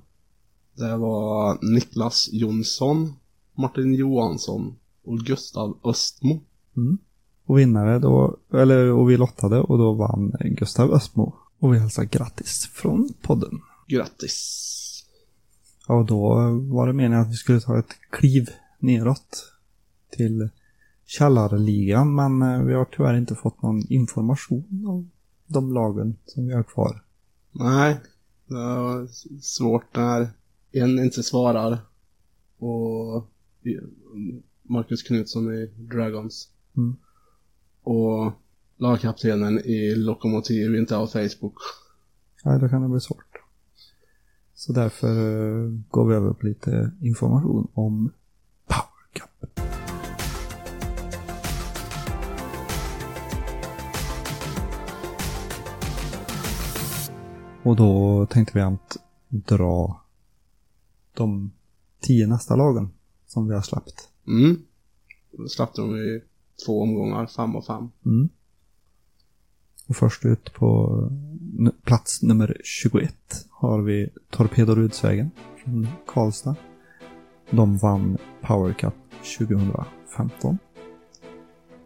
Det 0.74 0.96
var 0.96 1.58
Niklas 1.74 2.28
Jonsson, 2.32 3.14
Martin 3.56 3.94
Johansson 3.94 4.76
och 5.04 5.18
Gustav 5.18 5.78
Östmo. 5.84 6.40
Mm. 6.76 6.98
Och 7.44 7.58
vinnare 7.58 7.98
då, 7.98 8.36
eller 8.52 8.92
och 8.92 9.10
vi 9.10 9.16
lottade 9.16 9.60
och 9.60 9.78
då 9.78 9.92
vann 9.92 10.32
Gustav 10.40 10.92
Östmo. 10.92 11.34
Och 11.58 11.74
vi 11.74 11.78
hälsar 11.78 12.04
grattis 12.04 12.70
från 12.72 13.08
podden. 13.22 13.60
Grattis! 13.88 14.72
Ja, 15.88 15.94
och 15.94 16.06
då 16.06 16.34
var 16.72 16.86
det 16.86 16.92
meningen 16.92 17.22
att 17.22 17.30
vi 17.30 17.34
skulle 17.34 17.60
ta 17.60 17.78
ett 17.78 17.96
kliv 18.10 18.48
neråt 18.78 19.52
till 20.10 20.48
källarligan, 21.06 22.14
men 22.14 22.42
eh, 22.42 22.62
vi 22.62 22.74
har 22.74 22.84
tyvärr 22.84 23.16
inte 23.16 23.34
fått 23.34 23.62
någon 23.62 23.92
information 23.92 24.84
om 24.86 25.10
de 25.46 25.72
lagen 25.72 26.16
som 26.24 26.46
vi 26.46 26.54
har 26.54 26.62
kvar. 26.62 27.02
Nej, 27.52 27.96
det 28.46 28.54
var 28.54 29.06
svårt 29.40 29.96
när 29.96 30.28
en 30.72 30.98
inte 30.98 31.22
svarar 31.22 31.78
och 32.58 33.26
Marcus 34.62 35.02
Knutsson 35.02 35.54
i 35.54 35.66
Dragons. 35.66 36.48
Mm. 36.76 36.96
Och 37.82 38.32
lagkaptenen 38.76 39.58
i 39.58 39.94
Lokomotiv 39.94 40.74
inte 40.74 40.94
har 40.94 41.06
Facebook. 41.06 41.54
Ja, 42.44 42.58
då 42.58 42.68
kan 42.68 42.82
det 42.82 42.88
bli 42.88 43.00
svårt. 43.00 43.42
Så 44.54 44.72
därför 44.72 45.08
eh, 45.08 45.70
går 45.90 46.08
vi 46.08 46.14
över 46.14 46.32
på 46.32 46.46
lite 46.46 46.92
information 47.00 47.68
om 47.72 48.12
Power 48.66 49.12
Cup. 49.12 49.60
Och 57.62 57.76
då 57.76 58.26
tänkte 58.26 58.58
vi 58.58 58.60
att 58.60 58.96
dra 59.28 60.04
de 61.14 61.52
tio 62.00 62.26
nästa 62.26 62.56
lagen 62.56 62.90
som 63.26 63.48
vi 63.48 63.54
har 63.54 63.62
släppt. 63.62 64.08
Mm. 64.26 64.62
Då 65.32 65.48
släppte 65.48 65.80
de 65.80 65.96
i 65.96 66.22
två 66.66 66.82
omgångar, 66.82 67.26
fem 67.26 67.56
och 67.56 67.66
fem. 67.66 67.88
Mm. 68.04 68.28
Och 69.88 69.96
först 69.96 70.24
ut 70.24 70.52
på 70.52 71.00
plats 71.82 72.22
nummer 72.22 72.60
21 72.64 73.14
har 73.50 73.82
vi 73.82 74.10
Torpedo 74.30 74.74
Rudsvägen 74.74 75.30
från 75.64 75.88
Karlstad. 76.06 76.56
De 77.50 77.76
vann 77.76 78.18
Power 78.42 78.72
Cup 78.72 78.94
2015. 79.38 80.58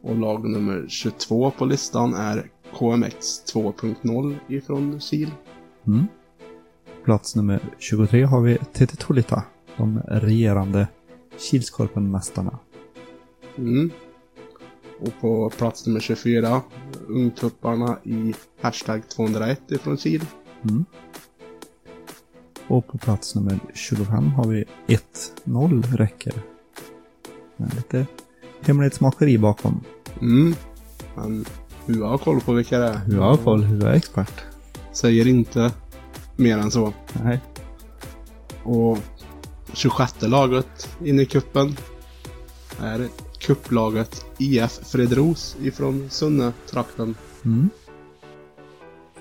Och 0.02 0.16
lag 0.16 0.48
nummer 0.48 0.86
22 0.88 1.50
på 1.50 1.64
listan 1.64 2.14
är 2.14 2.50
KMX 2.78 3.44
2.0 3.54 4.36
ifrån 4.48 5.00
Kil. 5.00 5.30
Mm. 5.86 6.06
Plats 7.04 7.36
nummer 7.36 7.60
23 7.78 8.24
har 8.24 8.40
vi 8.40 8.58
TT 8.58 8.86
Tolita, 8.86 9.42
de 9.76 9.98
regerande 9.98 10.88
Kilskorpenmästarna. 11.40 12.58
Mm. 13.58 13.90
Och 15.00 15.20
på 15.20 15.50
plats 15.50 15.86
nummer 15.86 16.00
24, 16.00 16.62
Ungtupparna 17.08 17.98
i 18.04 18.34
hashtag 18.60 19.08
201 19.08 19.72
ifrån 19.72 19.96
Kil. 19.96 20.24
Mm. 20.62 20.84
Och 22.68 22.86
på 22.86 22.98
plats 22.98 23.34
nummer 23.34 23.58
25 23.74 24.32
har 24.32 24.46
vi 24.46 24.64
1-0 25.46 25.96
räcker. 25.96 26.34
Med 27.56 27.74
lite 27.74 28.06
hemlighetsmakeri 28.60 29.38
bakom. 29.38 29.80
Mm. 30.20 30.54
Men 31.14 31.44
Hua 31.86 32.08
har 32.08 32.18
koll 32.18 32.40
på 32.40 32.52
vilka 32.52 32.78
det 32.78 32.88
är. 32.88 32.98
Hur 32.98 33.18
har 33.18 33.36
koll, 33.36 33.62
hur 33.62 33.86
är 33.86 33.92
expert? 33.92 34.44
Säger 34.92 35.26
inte 35.26 35.72
mer 36.36 36.58
än 36.58 36.70
så. 36.70 36.92
Nej. 37.24 37.40
Och 38.64 38.98
26 39.74 40.22
laget 40.22 40.96
in 41.04 41.20
i 41.20 41.26
kuppen 41.26 41.76
är 42.80 43.08
kupplaget 43.38 44.24
IF 44.38 44.70
Fredros 44.70 45.56
ifrån 45.62 46.10
Sunne-trakten. 46.10 47.14
Mm. 47.44 47.70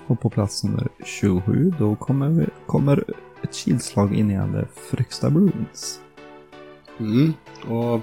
Och 0.06 0.20
på 0.20 0.30
plats 0.30 0.64
nummer 0.64 0.88
27 1.04 1.74
då 1.78 1.96
kommer, 1.96 2.28
vi, 2.28 2.46
kommer 2.66 3.04
ett 3.42 3.54
kilslag 3.54 4.14
innehållande 4.14 4.68
Fryksta 4.90 5.30
Bruins. 5.30 6.00
Mm. 6.98 7.32
Och 7.68 8.00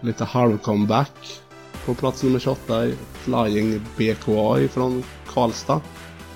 lite 0.00 0.24
halvcomeback 0.24 1.40
på 1.86 1.94
plats 1.94 2.22
nummer 2.22 2.38
28 2.38 2.86
i 2.86 2.94
Flying 3.12 3.80
BKA 3.96 4.60
ifrån 4.60 5.02
Karlstad. 5.26 5.80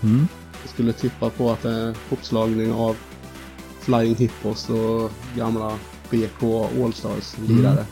Mm. 0.03 0.27
Jag 0.63 0.71
skulle 0.71 0.93
tippa 0.93 1.31
på 1.31 1.51
att 1.51 1.63
det 1.63 1.71
är 1.71 1.97
hopslagning 2.11 2.73
av 2.73 2.97
Flying 3.83 4.15
Hippos 4.15 4.71
och 4.71 5.11
gamla 5.37 5.79
BKA 6.11 6.85
Allstars-lirare. 6.85 7.87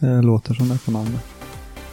Det 0.00 0.22
låter 0.22 0.54
som 0.54 0.68
det 0.68 0.84
på 0.84 0.90
namnet. 0.90 1.24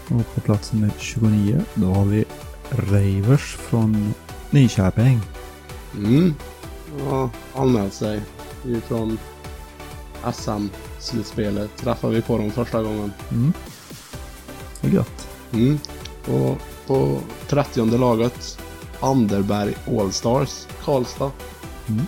Och 0.10 0.36
på 0.36 0.42
plats 0.42 0.74
nummer 0.74 0.92
29 1.00 1.62
då 1.74 1.88
har 1.88 2.06
vi 2.06 2.26
Ravers 2.70 3.56
från 3.56 4.14
Nyköping. 4.50 5.20
Mm. 5.96 6.34
Ja, 7.10 7.30
anmält 7.56 7.94
sig 7.94 8.22
ifrån 8.66 9.18
SM-slutspelet. 10.34 11.78
Träffade 11.78 12.16
vi 12.16 12.22
på 12.22 12.38
dem 12.38 12.52
första 12.52 12.84
gången. 12.84 13.12
Mm. 13.32 13.54
Det 14.82 14.88
är 14.88 14.92
gött. 14.92 15.28
Mm. 15.52 15.80
Och 16.26 16.58
på 16.88 17.20
30 17.48 17.98
laget 17.98 18.60
Anderberg 19.00 19.76
Allstars, 20.00 20.68
Karlstad. 20.84 21.32
Mm. 21.88 22.06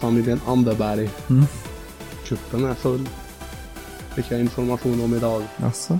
Familjen 0.00 0.40
Anderberg. 0.46 1.10
Mm. 1.30 1.44
Kuppen 2.24 2.64
är 2.64 2.74
full. 2.74 3.08
Fick 4.14 4.30
jag 4.30 4.40
information 4.40 5.00
om 5.04 5.14
idag. 5.14 5.42
Alltså. 5.56 5.98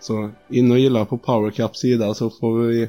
Så 0.00 0.30
in 0.48 0.70
och 0.70 0.78
gilla 0.78 1.04
på 1.04 1.18
Power 1.18 1.50
Cup 1.50 1.76
sida 1.76 2.14
så 2.14 2.30
får 2.30 2.60
vi 2.60 2.88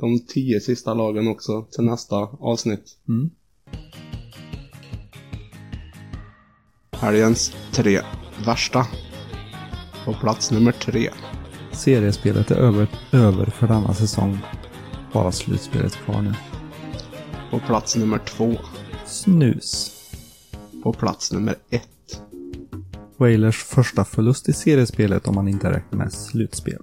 de 0.00 0.26
tio 0.26 0.60
sista 0.60 0.94
lagen 0.94 1.28
också 1.28 1.62
till 1.62 1.84
nästa 1.84 2.16
avsnitt. 2.40 2.98
Mm. 3.08 3.30
Helgens 6.92 7.52
tre 7.72 8.00
värsta. 8.46 8.86
På 10.04 10.12
plats 10.12 10.50
nummer 10.50 10.72
tre. 10.72 11.10
Seriespelet 11.72 12.50
är 12.50 12.56
över, 12.56 12.88
över 13.12 13.46
för 13.46 13.66
denna 13.66 13.94
säsong. 13.94 14.38
Bara 15.12 15.32
slutspelet 15.32 15.96
kvar 15.96 16.22
nu. 16.22 16.34
På 17.50 17.58
plats 17.58 17.96
nummer 17.96 18.18
två. 18.18 18.56
Snus. 19.06 19.90
På 20.82 20.92
plats 20.92 21.32
nummer 21.32 21.54
ett. 21.70 22.20
Wailers 23.16 23.62
första 23.62 24.04
förlust 24.04 24.48
i 24.48 24.52
seriespelet 24.52 25.28
om 25.28 25.34
man 25.34 25.48
inte 25.48 25.70
räknar 25.70 25.98
med 25.98 26.12
slutspel. 26.12 26.82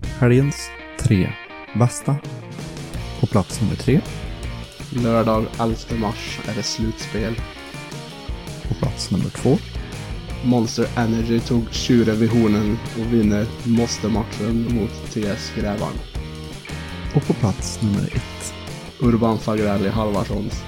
Helgens 0.00 0.56
tre 1.00 1.32
bästa. 1.78 2.16
På 3.20 3.26
plats 3.26 3.60
nummer 3.60 3.76
tre. 3.76 4.00
Lördag 4.90 5.46
11 5.60 5.76
mars 6.00 6.40
är 6.48 6.54
det 6.54 6.62
slutspel. 6.62 7.34
På 8.68 8.74
plats 8.74 9.10
nummer 9.10 9.30
två. 9.30 9.58
Monster 10.44 10.88
Energy 10.96 11.40
tog 11.40 11.72
tjuren 11.72 12.16
vid 12.16 12.30
hornen 12.30 12.78
och 12.98 13.12
vinner 13.12 13.46
måste-matchen 13.64 14.74
mot 14.74 15.10
TS 15.10 15.52
Grävarn. 15.56 15.98
Och 17.14 17.26
på 17.26 17.34
plats 17.34 17.82
nummer 17.82 18.06
ett. 18.06 18.31
Urban 19.02 19.38
Fagrelli 19.38 19.88
Halvarssons. 19.88 20.62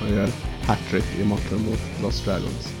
Han 0.00 0.10
gör 0.10 0.28
hattrick 0.62 1.04
i 1.20 1.24
matchen 1.24 1.58
mot 1.58 2.02
Lost 2.02 2.24
Dragons. 2.24 2.74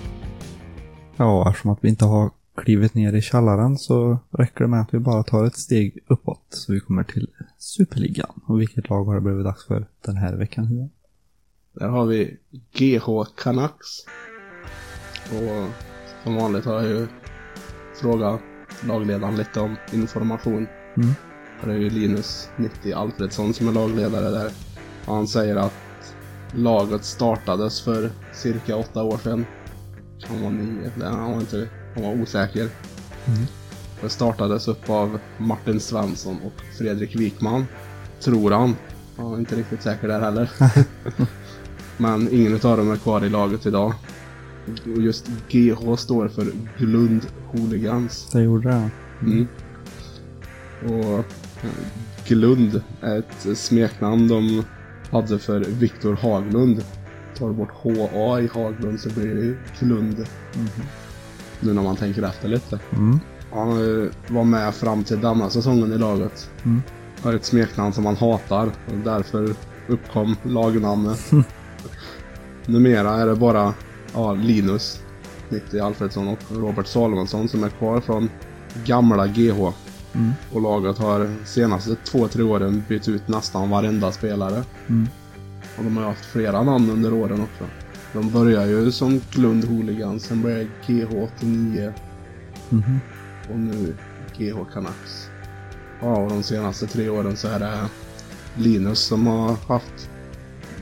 Ja, 1.16 1.50
eftersom 1.50 1.70
att 1.70 1.78
vi 1.84 1.88
inte 1.88 2.04
har 2.04 2.30
klivit 2.56 2.94
ner 2.94 3.12
i 3.12 3.22
källaren 3.22 3.78
så 3.78 4.18
räcker 4.30 4.64
det 4.64 4.68
med 4.70 4.80
att 4.80 4.94
vi 4.94 4.98
bara 4.98 5.22
tar 5.22 5.44
ett 5.44 5.56
steg 5.56 5.98
uppåt 6.06 6.46
så 6.48 6.72
vi 6.72 6.80
kommer 6.80 7.04
till 7.04 7.28
Superligan. 7.58 8.40
Och 8.46 8.60
vilket 8.60 8.88
lag 8.88 9.04
har 9.04 9.14
det 9.14 9.20
blivit 9.20 9.44
dags 9.44 9.66
för 9.66 9.86
den 10.04 10.16
här 10.16 10.34
veckan? 10.34 10.90
Där 11.72 11.88
har 11.88 12.06
vi 12.06 12.36
GH 12.72 13.06
Canucks. 13.36 14.04
Och 15.30 15.68
som 16.24 16.34
vanligt 16.34 16.64
har 16.64 16.74
jag 16.74 16.84
ju 16.84 17.06
frågat 18.00 18.40
lagledaren 18.88 19.36
lite 19.36 19.60
om 19.60 19.76
information. 19.92 20.66
Mm. 20.96 21.10
Det 21.64 21.72
är 21.72 21.76
ju 21.76 21.90
Linus 21.90 22.48
90 22.56 22.94
Alfredsson 22.94 23.54
som 23.54 23.68
är 23.68 23.72
lagledare 23.72 24.30
där. 24.30 24.52
Och 25.06 25.14
han 25.14 25.28
säger 25.28 25.56
att 25.56 25.72
laget 26.54 27.04
startades 27.04 27.80
för 27.80 28.10
cirka 28.34 28.76
åtta 28.76 29.02
år 29.02 29.18
sedan. 29.18 29.46
Han 30.28 30.42
var 30.42 30.50
nio, 30.50 30.90
nej, 30.96 31.08
han 31.08 31.32
var 31.32 31.40
inte, 31.40 31.68
han 31.94 32.02
var 32.02 32.22
osäker. 32.22 32.68
Mm. 33.26 33.46
Det 34.00 34.08
startades 34.08 34.68
upp 34.68 34.90
av 34.90 35.18
Martin 35.38 35.80
Svensson 35.80 36.36
och 36.44 36.62
Fredrik 36.78 37.16
Wikman. 37.16 37.66
Tror 38.20 38.50
han. 38.50 38.76
Jag 39.16 39.32
är 39.32 39.38
inte 39.38 39.56
riktigt 39.56 39.82
säker 39.82 40.08
där 40.08 40.20
heller. 40.20 40.50
Men 41.96 42.28
ingen 42.32 42.54
av 42.54 42.76
dem 42.76 42.92
är 42.92 42.96
kvar 42.96 43.24
i 43.24 43.28
laget 43.28 43.66
idag. 43.66 43.94
Och 44.66 45.02
just 45.02 45.26
GH 45.48 45.96
står 45.96 46.28
för 46.28 46.46
Glund 46.78 47.26
Hooligans. 47.52 48.28
Det 48.32 48.42
gjorde 48.42 48.68
det. 48.68 48.90
Mm. 49.22 49.48
Och 50.84 51.18
eh, 51.64 51.70
Glund 52.26 52.82
är 53.00 53.18
ett 53.18 53.58
smeknamn 53.58 54.28
de 54.28 54.64
hade 55.10 55.38
för 55.38 55.60
Viktor 55.60 56.14
Haglund. 56.14 56.84
Tar 57.38 57.52
bort 57.52 57.70
HA 57.72 58.40
i 58.40 58.48
Haglund 58.54 59.00
så 59.00 59.08
blir 59.08 59.34
det 59.34 59.40
ju 59.40 59.56
Glund. 59.78 60.26
Nu 61.60 61.72
när 61.72 61.82
man 61.82 61.96
tänker 61.96 62.22
efter 62.22 62.48
lite. 62.48 62.78
Mm. 62.92 63.20
Han 63.52 63.70
eh, 63.70 64.08
var 64.28 64.44
med 64.44 64.74
fram 64.74 65.04
till 65.04 65.20
denna 65.20 65.50
säsongen 65.50 65.92
i 65.92 65.98
laget. 65.98 66.50
Mm. 66.64 66.82
Har 67.22 67.34
ett 67.34 67.44
smeknamn 67.44 67.92
som 67.92 68.06
han 68.06 68.16
hatar 68.16 68.66
och 68.66 68.98
därför 69.04 69.54
uppkom 69.88 70.36
lagnamnet. 70.42 71.30
Numera 72.66 73.10
är 73.10 73.26
det 73.26 73.36
bara 73.36 73.74
ja, 74.14 74.32
Linus, 74.32 75.00
90 75.48 75.80
Alfredsson 75.80 76.28
och 76.28 76.38
Robert 76.50 76.86
Salomonsson 76.86 77.48
som 77.48 77.64
är 77.64 77.68
kvar 77.68 78.00
från 78.00 78.30
gamla 78.84 79.26
GH. 79.26 79.72
Mm. 80.16 80.32
Och 80.52 80.60
laget 80.62 80.98
har 80.98 81.34
senaste 81.44 81.96
två, 82.04 82.28
tre 82.28 82.42
åren 82.42 82.82
bytt 82.88 83.08
ut 83.08 83.28
nästan 83.28 83.70
varenda 83.70 84.12
spelare. 84.12 84.64
Mm. 84.88 85.08
Och 85.78 85.84
de 85.84 85.96
har 85.96 86.04
haft 86.04 86.24
flera 86.24 86.62
namn 86.62 86.90
under 86.90 87.12
åren 87.12 87.40
också. 87.40 87.64
De 88.12 88.30
börjar 88.30 88.66
ju 88.66 88.92
som 88.92 89.20
Glund 89.30 89.64
Hooligans, 89.64 90.22
sen 90.24 90.42
började 90.42 90.68
GH89 90.86 91.92
Mhm. 92.68 93.00
och 93.52 93.58
nu 93.58 93.94
GH 94.36 94.56
Canucks. 94.72 95.28
Ja, 96.00 96.16
och 96.16 96.30
de 96.30 96.42
senaste 96.42 96.86
tre 96.86 97.08
åren 97.08 97.36
så 97.36 97.48
är 97.48 97.58
det 97.58 97.78
Linus 98.56 98.98
som 98.98 99.26
har 99.26 99.56
haft 99.68 100.10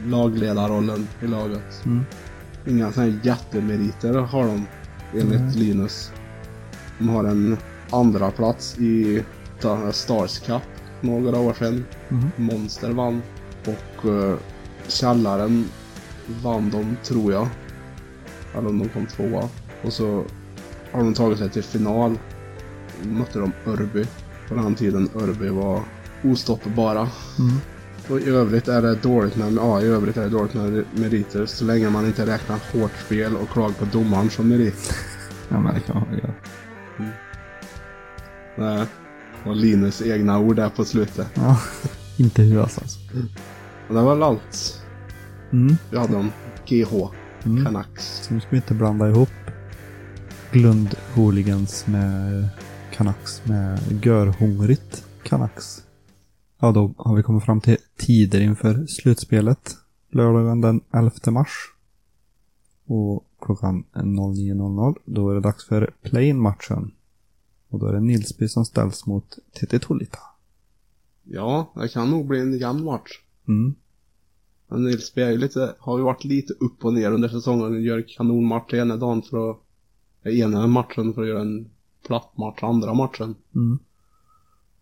lagledarrollen 0.06 1.08
i 1.22 1.26
laget. 1.26 1.82
Mm. 1.84 2.04
Inga 2.66 2.92
sådana 2.92 3.12
jättemeriter 3.22 4.14
har 4.14 4.46
de 4.46 4.66
enligt 5.12 5.40
Nej. 5.40 5.54
Linus. 5.56 6.12
De 6.98 7.08
har 7.08 7.24
en 7.24 7.56
andra 7.94 8.30
plats 8.30 8.78
i 8.78 9.22
ta- 9.60 9.92
Stars 9.92 10.38
Cup 10.38 10.62
några 11.00 11.38
år 11.38 11.52
sedan. 11.54 11.84
Mhm. 12.08 12.30
Monster 12.36 12.90
vann. 12.92 13.22
Och 13.66 14.04
uh, 14.10 14.34
Källaren 14.88 15.64
vann 16.42 16.70
de, 16.70 16.96
tror 17.04 17.32
jag. 17.32 17.48
Eller 18.54 18.68
om 18.68 18.78
de 18.78 18.88
kom 18.88 19.06
tvåa. 19.06 19.48
Och 19.82 19.92
så 19.92 20.24
har 20.92 21.00
de 21.00 21.14
tagit 21.14 21.38
sig 21.38 21.50
till 21.50 21.62
final. 21.62 22.18
Mötte 23.02 23.38
de 23.38 23.52
Örby. 23.66 24.06
På 24.48 24.54
den 24.54 24.74
tiden 24.74 25.08
Örby 25.14 25.48
var 25.48 25.80
ostoppbara. 26.24 27.08
Mm. 27.38 27.56
Och 28.08 28.20
i 28.20 28.30
övrigt 28.30 28.68
är 28.68 28.82
det 28.82 28.94
dåligt 28.94 29.36
med, 29.36 29.52
ja, 29.52 29.80
i 29.82 29.86
övrigt 29.86 30.16
är 30.16 30.22
det 30.22 30.28
dåligt 30.28 30.54
med 30.54 30.84
meriter 30.94 31.46
så 31.46 31.64
länge 31.64 31.90
man 31.90 32.06
inte 32.06 32.26
räknar 32.26 32.58
hårt 32.72 32.90
spel 33.06 33.36
och 33.36 33.48
klag 33.48 33.78
på 33.78 33.84
domaren 33.84 34.30
som 34.30 34.48
merit. 34.48 34.94
Ja, 35.48 35.60
men 35.60 35.74
det 35.74 35.80
kan 35.80 35.96
man 35.96 36.18
göra. 36.18 36.34
Nej. 38.58 38.86
Och 39.46 39.56
Linus 39.56 40.02
egna 40.02 40.38
ord 40.38 40.56
där 40.56 40.70
på 40.70 40.84
slutet. 40.84 41.26
Ja, 41.34 41.58
inte 42.18 42.42
huvudet 42.42 42.78
alltså. 42.82 42.98
Och 43.88 43.94
det 43.94 44.02
var 44.02 44.14
väl 44.14 44.22
allt 44.22 44.80
Mm. 45.52 45.76
vi 45.90 45.98
hade 45.98 46.16
om 46.16 46.30
GH. 46.68 46.92
Mm. 47.44 47.64
Canucks. 47.64 48.22
Så 48.26 48.34
nu 48.34 48.40
ska 48.40 48.50
vi 48.50 48.56
inte 48.56 48.74
blanda 48.74 49.08
ihop 49.08 49.28
Glund 50.52 50.94
Hooligans 51.14 51.86
med 51.86 52.48
Canucks 52.92 53.42
med 53.46 54.04
Görhungrigt 54.04 55.04
Canucks. 55.22 55.82
Ja, 56.60 56.72
då 56.72 56.94
har 56.96 57.16
vi 57.16 57.22
kommit 57.22 57.44
fram 57.44 57.60
till 57.60 57.76
tider 57.98 58.40
inför 58.40 58.86
slutspelet. 58.86 59.76
Lördagen 60.12 60.60
den 60.60 60.80
11 60.92 61.10
mars. 61.26 61.50
Och 62.86 63.24
klockan 63.42 63.84
09.00 63.94 64.94
då 65.04 65.30
är 65.30 65.34
det 65.34 65.40
dags 65.40 65.66
för 65.68 65.90
play-in-matchen. 66.02 66.92
Och 67.74 67.80
då 67.80 67.86
är 67.86 67.92
det 67.92 68.00
Nilsby 68.00 68.48
som 68.48 68.64
ställs 68.64 69.06
mot 69.06 69.38
TT 69.52 69.78
Tolita. 69.78 70.18
Ja, 71.24 71.72
det 71.74 71.88
kan 71.88 72.10
nog 72.10 72.26
bli 72.26 72.40
en 72.40 72.58
jämn 72.58 72.84
match. 72.84 73.10
Mm. 73.48 73.74
Men 74.68 74.84
Nilsby 74.84 75.22
är 75.22 75.30
ju 75.30 75.38
lite, 75.38 75.74
har 75.78 75.98
ju 75.98 76.04
varit 76.04 76.24
lite 76.24 76.52
upp 76.52 76.84
och 76.84 76.94
ner 76.94 77.12
under 77.12 77.28
säsongen. 77.28 77.82
Gör 77.82 78.04
kanonmatch 78.08 78.74
ena 78.74 78.96
dagen 78.96 79.22
för 79.22 79.50
att, 79.50 79.58
ena 80.22 80.66
matchen 80.66 81.14
för 81.14 81.22
att 81.22 81.28
göra 81.28 81.40
en 81.40 81.70
platt 82.06 82.36
match 82.36 82.62
andra 82.62 82.94
matchen. 82.94 83.34
Mm. 83.54 83.78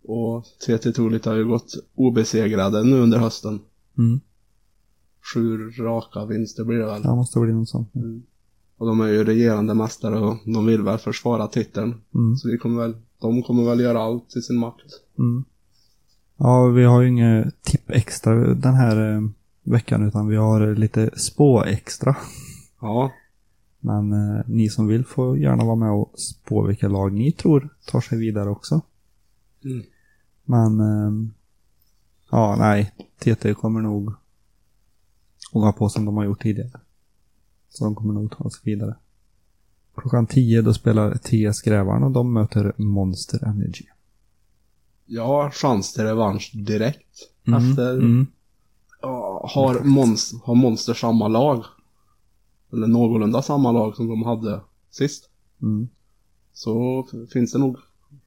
Och 0.03 0.45
TT 0.67 0.93
Tulit 0.93 1.25
har 1.25 1.35
ju 1.35 1.45
gått 1.45 1.73
obesegrade 1.95 2.85
nu 2.85 3.01
under 3.01 3.19
hösten. 3.19 3.61
Mm. 3.99 4.21
Sju 5.35 5.71
raka 5.71 6.25
vinster 6.25 6.65
blir 6.65 6.79
det 6.79 6.87
väl. 6.87 7.03
Det 7.03 7.09
måste 7.09 7.41
bli 7.41 7.53
något 7.53 7.69
sånt. 7.69 7.95
Mm. 7.95 8.23
Och 8.83 8.89
de 8.89 9.01
är 9.01 9.09
ju 9.09 9.25
regerande 9.25 9.75
mästare 9.75 10.19
och 10.19 10.37
de 10.45 10.67
vill 10.67 10.83
väl 10.83 10.99
försvara 10.99 11.47
titeln. 11.47 11.95
Mm. 12.15 12.37
Så 12.37 12.49
vi 12.49 12.59
kommer 12.59 12.83
väl, 12.83 12.97
de 13.21 13.43
kommer 13.43 13.65
väl 13.65 13.81
göra 13.81 14.03
allt 14.03 14.37
i 14.37 14.43
sin 14.43 14.59
makt. 14.59 14.87
Mm. 15.19 15.45
Ja, 16.37 16.67
vi 16.67 16.85
har 16.85 17.03
ju 17.03 17.09
inget 17.09 17.63
tipp 17.63 17.91
extra 17.91 18.55
den 18.55 18.75
här 18.75 19.15
eh, 19.15 19.23
veckan 19.63 20.09
utan 20.09 20.29
vi 20.29 20.37
har 20.37 20.75
lite 20.75 21.11
spå 21.17 21.65
extra. 21.65 22.17
Ja, 22.81 23.13
Men 23.81 24.13
eh, 24.13 24.43
ni 24.47 24.69
som 24.69 24.87
vill 24.87 25.05
får 25.05 25.39
gärna 25.39 25.65
vara 25.65 25.77
med 25.77 25.91
och 25.91 26.13
spå 26.19 26.63
vilka 26.63 26.89
lag 26.89 27.13
ni 27.13 27.33
tror 27.33 27.69
tar 27.87 28.01
sig 28.01 28.19
vidare 28.19 28.51
också. 28.51 28.81
Mm. 29.65 29.83
Men 30.45 30.81
eh, 30.81 31.29
ja, 32.31 32.57
nej. 32.59 32.93
TT 33.19 33.55
kommer 33.55 33.81
nog 33.81 34.13
gå 35.53 35.73
på 35.73 35.89
som 35.89 36.05
de 36.05 36.17
har 36.17 36.25
gjort 36.25 36.43
tidigare. 36.43 36.82
Så 37.75 37.85
de 37.85 37.95
kommer 37.95 38.15
nog 38.15 38.31
ta 38.39 38.51
sig 38.51 38.61
vidare. 38.65 38.95
Klockan 39.97 40.27
10 40.27 40.63
då 40.63 40.75
spelar 40.75 41.15
TS 41.15 41.63
Grävarna 41.63 42.07
och 42.07 42.13
de 42.13 42.33
möter 42.33 42.73
Monster 42.77 43.45
Energy. 43.45 43.85
ja 45.07 45.51
chans 45.55 45.93
till 45.95 46.05
revansch 46.05 46.51
direkt. 46.55 47.29
Mm, 47.47 47.71
Efter, 47.71 47.93
mm, 47.93 48.27
ja, 49.03 49.49
har, 49.55 49.81
Monst, 49.81 50.35
har 50.45 50.55
Monster 50.55 50.95
samma 50.95 51.29
lag? 51.29 51.65
Eller 52.73 52.87
någorlunda 52.87 53.43
samma 53.43 53.73
lag 53.73 53.97
som 53.97 54.09
de 54.09 54.23
hade 54.23 54.61
sist. 54.91 55.29
mm, 55.63 55.89
Så 56.53 57.07
finns 57.33 57.53
det 57.53 57.59
nog 57.59 57.77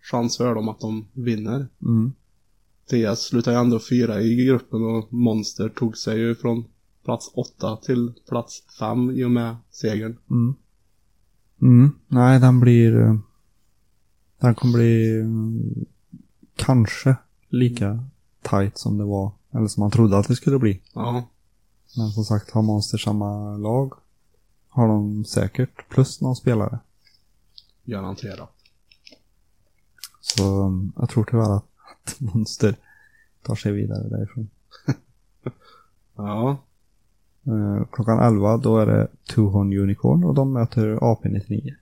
chans 0.02 0.38
för 0.38 0.56
dem 0.56 0.70
att 0.70 0.80
de 0.80 1.06
vinner. 1.14 1.68
mm, 1.82 2.14
TS 2.90 3.20
slutar 3.22 3.52
ju 3.52 3.58
ändå 3.58 3.80
fyra 3.80 4.22
i 4.22 4.36
gruppen 4.46 4.84
och 4.86 5.14
Monster 5.14 5.70
tog 5.70 5.98
sig 5.98 6.18
ju 6.20 6.36
från 6.36 6.66
plats 7.06 7.32
åtta 7.34 7.78
till 7.78 8.14
plats 8.30 8.64
fem 8.80 9.12
i 9.12 9.24
och 9.24 9.32
med 9.32 9.56
segern. 9.72 10.18
mm. 10.30 10.56
Mm, 11.62 11.92
nej, 12.08 12.40
den 12.40 12.60
blir... 12.60 13.02
eh, 13.02 13.16
Den 14.40 14.56
kommer 14.56 14.74
bli 14.74 15.20
mm, 15.20 15.86
kanske 16.56 17.16
lika 17.50 18.04
tight 18.42 18.78
som 18.78 18.98
det 18.98 19.04
var. 19.06 19.32
Eller 19.54 19.68
som 19.68 19.82
man 19.82 19.92
trodde 19.92 20.18
att 20.18 20.28
det 20.28 20.36
skulle 20.36 20.60
bli. 20.60 20.82
Ja, 20.94 21.28
Men 21.98 22.10
som 22.12 22.24
sagt, 22.26 22.52
har 22.52 22.62
Monster 22.62 22.98
samma 22.98 23.58
lag 23.58 23.94
har 24.70 24.88
de 24.88 25.26
säkert 25.26 25.90
plus 25.90 26.22
någon 26.22 26.36
spelare. 26.36 26.80
garanterat. 27.86 28.50
Så 30.22 30.66
um, 30.66 30.94
jag 30.96 31.10
tror 31.10 31.24
tyvärr 31.32 31.56
att, 31.58 31.66
Monster 32.20 32.76
tar 33.44 33.56
sig 33.56 33.72
vidare 33.72 34.10
därifrån. 34.10 34.50
Ja, 36.16 36.58
klockan 37.92 38.20
11 38.20 38.58
då 38.58 38.78
är 38.78 38.86
det 38.86 39.08
Two 39.34 39.42
Horn 39.42 39.78
Unicorn 39.78 40.24
och 40.24 40.34
de 40.34 40.54
möter 40.54 40.96
AP99. 40.96 41.74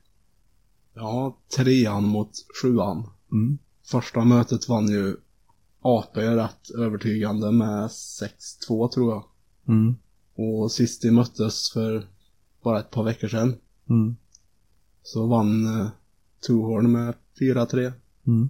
ja, 0.94 1.38
trean 1.58 2.04
mot 2.08 2.30
sjuan. 2.62 3.08
Mm. 3.32 3.58
Första 3.92 4.26
mötet 4.26 4.70
vann 4.70 4.88
ju 4.88 5.16
AP 5.82 6.22
rätt 6.22 6.70
övertygande 6.78 7.52
med 7.52 7.88
6-2 7.88 8.90
tror 8.90 9.12
jag. 9.14 9.24
Mm. 9.68 9.96
Och 10.36 10.72
sist 10.72 11.02
de 11.02 11.12
möttes 11.12 11.72
för 11.74 12.08
bara 12.64 12.80
ett 12.80 12.92
par 12.92 13.04
veckor 13.04 13.28
sedan 13.28 13.56
Mm. 13.90 14.16
så 15.04 15.28
vann 15.28 15.66
eh, 15.82 15.88
Tuhorn 16.48 16.92
med 16.92 17.14
4-3. 17.40 17.94
Mm. 18.28 18.50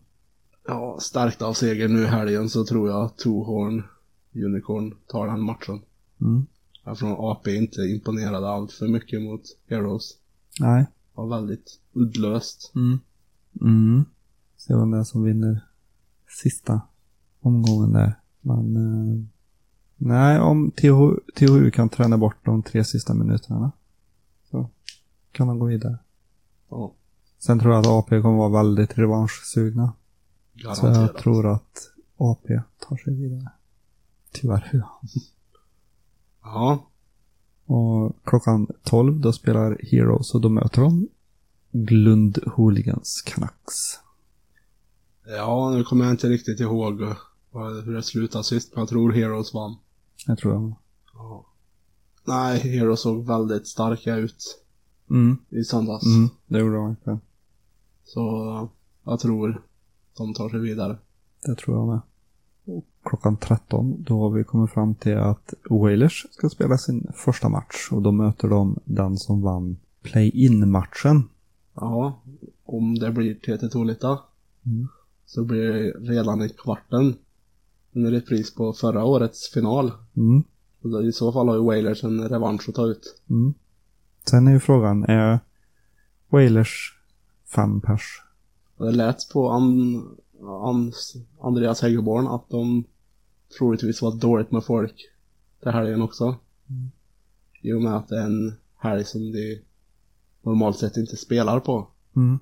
Ja, 0.67 0.97
stärkt 0.99 1.41
av 1.41 1.53
seger 1.53 1.87
nu 1.87 2.01
i 2.03 2.05
helgen 2.05 2.49
så 2.49 2.65
tror 2.65 2.89
jag 2.89 3.17
Tuhorn 3.17 3.83
Unicorn 4.35 4.95
tar 5.07 5.27
den 5.27 5.41
matchen. 5.41 5.81
Mm. 6.21 6.45
Jag 6.83 6.99
från 6.99 7.15
AP 7.19 7.55
inte 7.55 7.81
imponerade 7.81 8.49
allt 8.49 8.71
för 8.71 8.87
mycket 8.87 9.21
mot 9.21 9.41
Heroes. 9.67 10.17
Nej. 10.59 10.85
Var 11.13 11.27
väldigt 11.27 11.79
uddlöst. 11.93 12.71
Mm. 12.75 12.99
Mm. 13.61 14.05
Se 14.57 14.75
vem 14.75 14.91
det 14.91 14.97
är 14.97 15.03
som 15.03 15.23
vinner 15.23 15.65
sista 16.41 16.81
omgången 17.39 17.93
där. 17.93 18.19
Men 18.41 18.75
eh, 18.75 19.25
nej, 19.97 20.39
om 20.39 20.71
TH, 20.71 21.19
THU 21.35 21.71
kan 21.71 21.89
träna 21.89 22.17
bort 22.17 22.45
de 22.45 22.63
tre 22.63 22.83
sista 22.83 23.13
minuterna 23.13 23.71
så 24.51 24.69
kan 25.31 25.47
de 25.47 25.59
gå 25.59 25.65
vidare. 25.65 25.97
Ja, 26.69 26.93
Sen 27.39 27.59
tror 27.59 27.73
jag 27.73 27.79
att 27.79 27.87
AP 27.87 28.21
kommer 28.21 28.37
vara 28.37 28.63
väldigt 28.63 28.97
revanschsugna. 28.97 29.93
Så 30.53 30.59
jag 30.67 30.75
garanterat. 30.77 31.17
tror 31.21 31.51
att 31.51 31.89
AP 32.17 32.61
tar 32.79 32.97
sig 32.97 33.13
vidare. 33.15 33.51
Tyvärr. 34.31 34.69
Ja. 34.73 35.01
Ja, 36.43 36.89
Och 37.65 38.15
klockan 38.23 38.67
12 38.83 39.19
då 39.19 39.33
spelar 39.33 39.77
Heroes 39.91 40.35
och 40.35 40.41
då 40.41 40.49
möter 40.49 40.81
de 40.81 41.07
Glund 41.71 42.39
Hooligans 42.55 43.21
Canucks. 43.25 43.99
ja, 45.25 45.69
nu 45.71 45.83
kommer 45.83 46.05
jag 46.05 46.13
inte 46.13 46.27
riktigt 46.29 46.59
ihåg 46.59 47.01
hur 47.85 47.93
det 47.93 48.03
slutade 48.03 48.43
sist, 48.43 48.71
men 48.73 48.81
jag 48.81 48.89
tror 48.89 49.11
Heroes 49.11 49.53
vann. 49.53 49.75
Jag 50.27 50.37
tror 50.37 50.53
jag. 50.53 50.75
Ja. 51.13 51.45
Nej, 52.25 52.59
Heroes 52.59 53.01
såg 53.01 53.25
väldigt 53.27 53.67
starka 53.67 54.15
ut 54.15 54.59
Mm, 55.09 55.37
i 55.49 55.63
söndags. 55.63 56.05
mm, 56.05 56.29
det 56.47 56.59
gjorde 56.59 56.75
de 56.75 56.87
verkligen. 56.87 57.19
Så 58.03 58.69
jag 59.03 59.19
tror 59.19 59.61
de 60.17 60.33
tar 60.33 60.49
sig 60.49 60.59
vidare. 60.59 60.97
Det 61.43 61.55
tror 61.55 61.77
jag 61.77 61.87
med. 61.87 62.01
Klockan 63.03 63.37
13 63.37 63.95
då 64.03 64.19
har 64.21 64.29
vi 64.29 64.43
kommit 64.43 64.71
fram 64.71 64.95
till 64.95 65.17
att 65.17 65.53
Wailers 65.69 66.25
ska 66.31 66.49
spela 66.49 66.77
sin 66.77 67.07
första 67.15 67.49
match 67.49 67.87
och 67.91 68.01
då 68.01 68.11
möter 68.11 68.47
de 68.47 68.79
den 68.85 69.17
som 69.17 69.41
vann 69.41 69.77
play-in-matchen. 70.01 71.29
Ja, 71.75 72.19
om 72.65 72.95
det 72.99 73.11
blir 73.11 73.35
TT 73.35 73.69
Tolita 73.69 74.19
Mm. 74.65 74.87
så 75.25 75.43
blir 75.43 75.61
det 75.73 75.91
redan 76.13 76.41
i 76.41 76.49
kvarten 76.49 77.15
en 77.93 78.11
repris 78.11 78.55
på 78.55 78.73
förra 78.73 79.03
årets 79.05 79.49
final. 79.53 79.91
Mm, 80.15 80.43
I 81.09 81.11
så 81.11 81.31
fall 81.31 81.47
har 81.47 81.55
ju 81.55 81.63
Wailers 81.63 82.03
en 82.03 82.29
revansch 82.29 82.69
att 82.69 82.75
ta 82.75 82.85
ut. 82.85 83.21
mm. 83.29 83.53
Sen 84.29 84.47
är 84.47 84.51
ju 84.51 84.59
frågan, 84.59 85.03
är 85.03 85.39
Wailers 86.29 86.99
fem 87.55 87.81
pers? 87.81 88.21
Det 88.77 88.91
lät 88.91 89.29
på 89.33 89.49
an, 89.49 90.03
an, 90.63 90.91
Andreas 91.41 91.81
Häggeborn 91.81 92.27
att 92.27 92.49
de 92.49 92.83
troligtvis 93.57 94.01
var 94.01 94.15
dåligt 94.15 94.51
med 94.51 94.63
folk 94.63 95.09
den 95.63 95.73
helgen 95.73 96.01
också. 96.01 96.23
Mm. 96.69 96.91
I 97.61 97.73
och 97.73 97.81
med 97.81 97.95
att 97.95 98.07
det 98.07 98.17
är 98.19 98.25
en 98.25 98.53
helg 98.77 99.05
som 99.05 99.31
de 99.31 99.61
normalt 100.41 100.77
sett 100.77 100.97
inte 100.97 101.17
spelar 101.17 101.59
på. 101.59 101.87
Mm, 102.15 102.39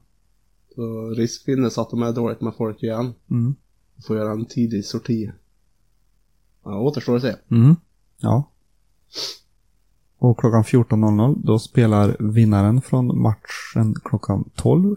Så 0.76 1.10
risk 1.10 1.46
finns 1.46 1.78
att 1.78 1.90
de 1.90 2.02
är 2.04 2.12
dåligt 2.14 2.42
med 2.42 2.56
folk 2.56 2.84
igen. 2.84 3.14
mm, 3.30 3.56
Får 4.08 4.18
göra 4.18 4.32
en 4.32 4.46
tidig 4.46 4.86
sorti. 4.86 5.32
Ja, 6.64 6.80
återstår 6.80 7.16
att 7.16 7.22
se. 7.22 7.36
mm. 7.52 7.76
Ja. 8.18 8.48
Och 10.18 10.40
klockan 10.40 10.64
14.00 10.64 11.42
då 11.44 11.60
spelar 11.60 12.16
vinnaren 12.20 12.82
från 12.82 13.22
matchen 13.22 13.96
klockan 14.04 14.50
12. 14.56 14.96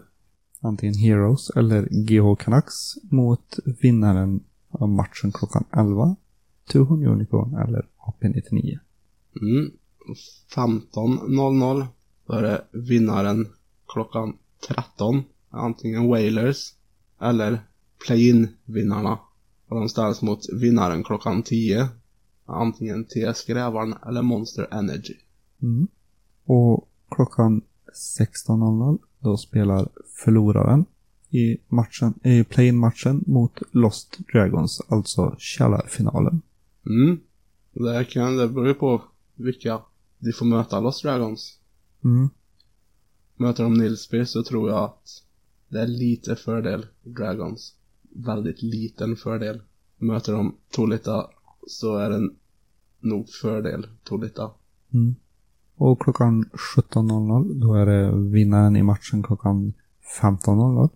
Antingen 0.61 0.95
Heroes 0.95 1.49
eller 1.49 1.87
GH 1.91 2.43
Canucks 2.43 2.73
mot 3.03 3.55
vinnaren 3.81 4.43
av 4.75 4.89
matchen 4.89 5.31
klockan 5.31 5.63
11. 5.77 6.15
Tuhon 6.71 7.05
Unicorn 7.05 7.55
eller 7.55 7.87
AP99. 7.97 8.79
Mm. 9.41 9.71
15.00 10.55 11.85
Då 12.25 12.33
är 12.33 12.41
det 12.41 12.65
vinnaren 12.71 13.47
klockan 13.87 14.37
13. 14.67 15.23
Antingen 15.49 16.07
Wailers 16.07 16.73
eller 17.21 17.59
Play-In-vinnarna. 18.05 19.19
Och 19.67 19.75
de 19.79 19.89
ställs 19.89 20.21
mot 20.21 20.39
vinnaren 20.53 21.03
klockan 21.03 21.43
10. 21.43 21.87
Antingen 22.45 23.05
TS 23.05 23.45
Grävaren 23.45 23.95
eller 24.07 24.21
Monster 24.21 24.67
Energy. 24.71 25.15
Mm. 25.61 25.87
Och 26.45 26.89
klockan 27.09 27.61
16.00 28.17 28.97
då 29.19 29.37
spelar 29.37 29.89
förloraren 30.25 30.85
i 31.29 31.57
matchen, 31.67 32.13
i 32.23 32.43
play-in-matchen 32.43 33.23
mot 33.27 33.61
Lost 33.71 34.17
Dragons, 34.33 34.81
alltså 34.87 35.35
källarfinalen. 35.37 36.41
Mm. 36.85 37.19
Det 37.73 38.05
kan, 38.05 38.37
det 38.37 38.47
beror 38.47 38.67
ju 38.67 38.73
på 38.73 39.01
vilka 39.35 39.81
de 40.19 40.31
får 40.31 40.45
möta 40.45 40.79
Lost 40.79 41.03
Dragons. 41.03 41.59
Mm. 42.03 42.29
Möter 43.35 43.63
de 43.63 43.73
Nilsby 43.73 44.25
så 44.25 44.43
tror 44.43 44.69
jag 44.69 44.83
att 44.83 45.23
det 45.69 45.81
är 45.81 45.87
lite 45.87 46.35
fördel 46.35 46.85
Dragons. 47.03 47.75
Väldigt 48.01 48.61
liten 48.61 49.15
fördel. 49.15 49.61
Möter 49.97 50.33
de 50.33 50.55
Tolita 50.71 51.29
så 51.67 51.97
är 51.97 52.09
det 52.09 52.29
nog 52.99 53.29
fördel 53.29 53.87
Tolita. 54.03 54.51
Mm. 54.93 55.15
Och 55.75 56.01
klockan 56.01 56.45
17.00 56.75 57.59
då 57.61 57.73
är 57.73 57.85
det 57.85 58.29
vinnaren 58.29 58.75
i 58.75 58.83
matchen 58.83 59.23
klockan 59.23 59.73
15.00. 60.21 60.89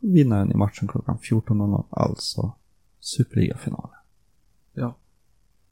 Vinnaren 0.00 0.52
i 0.52 0.54
matchen 0.54 0.88
klockan 0.88 1.18
14.00, 1.18 1.84
alltså 1.90 2.52
Superligafinalen. 3.00 3.96
Ja. 4.72 4.94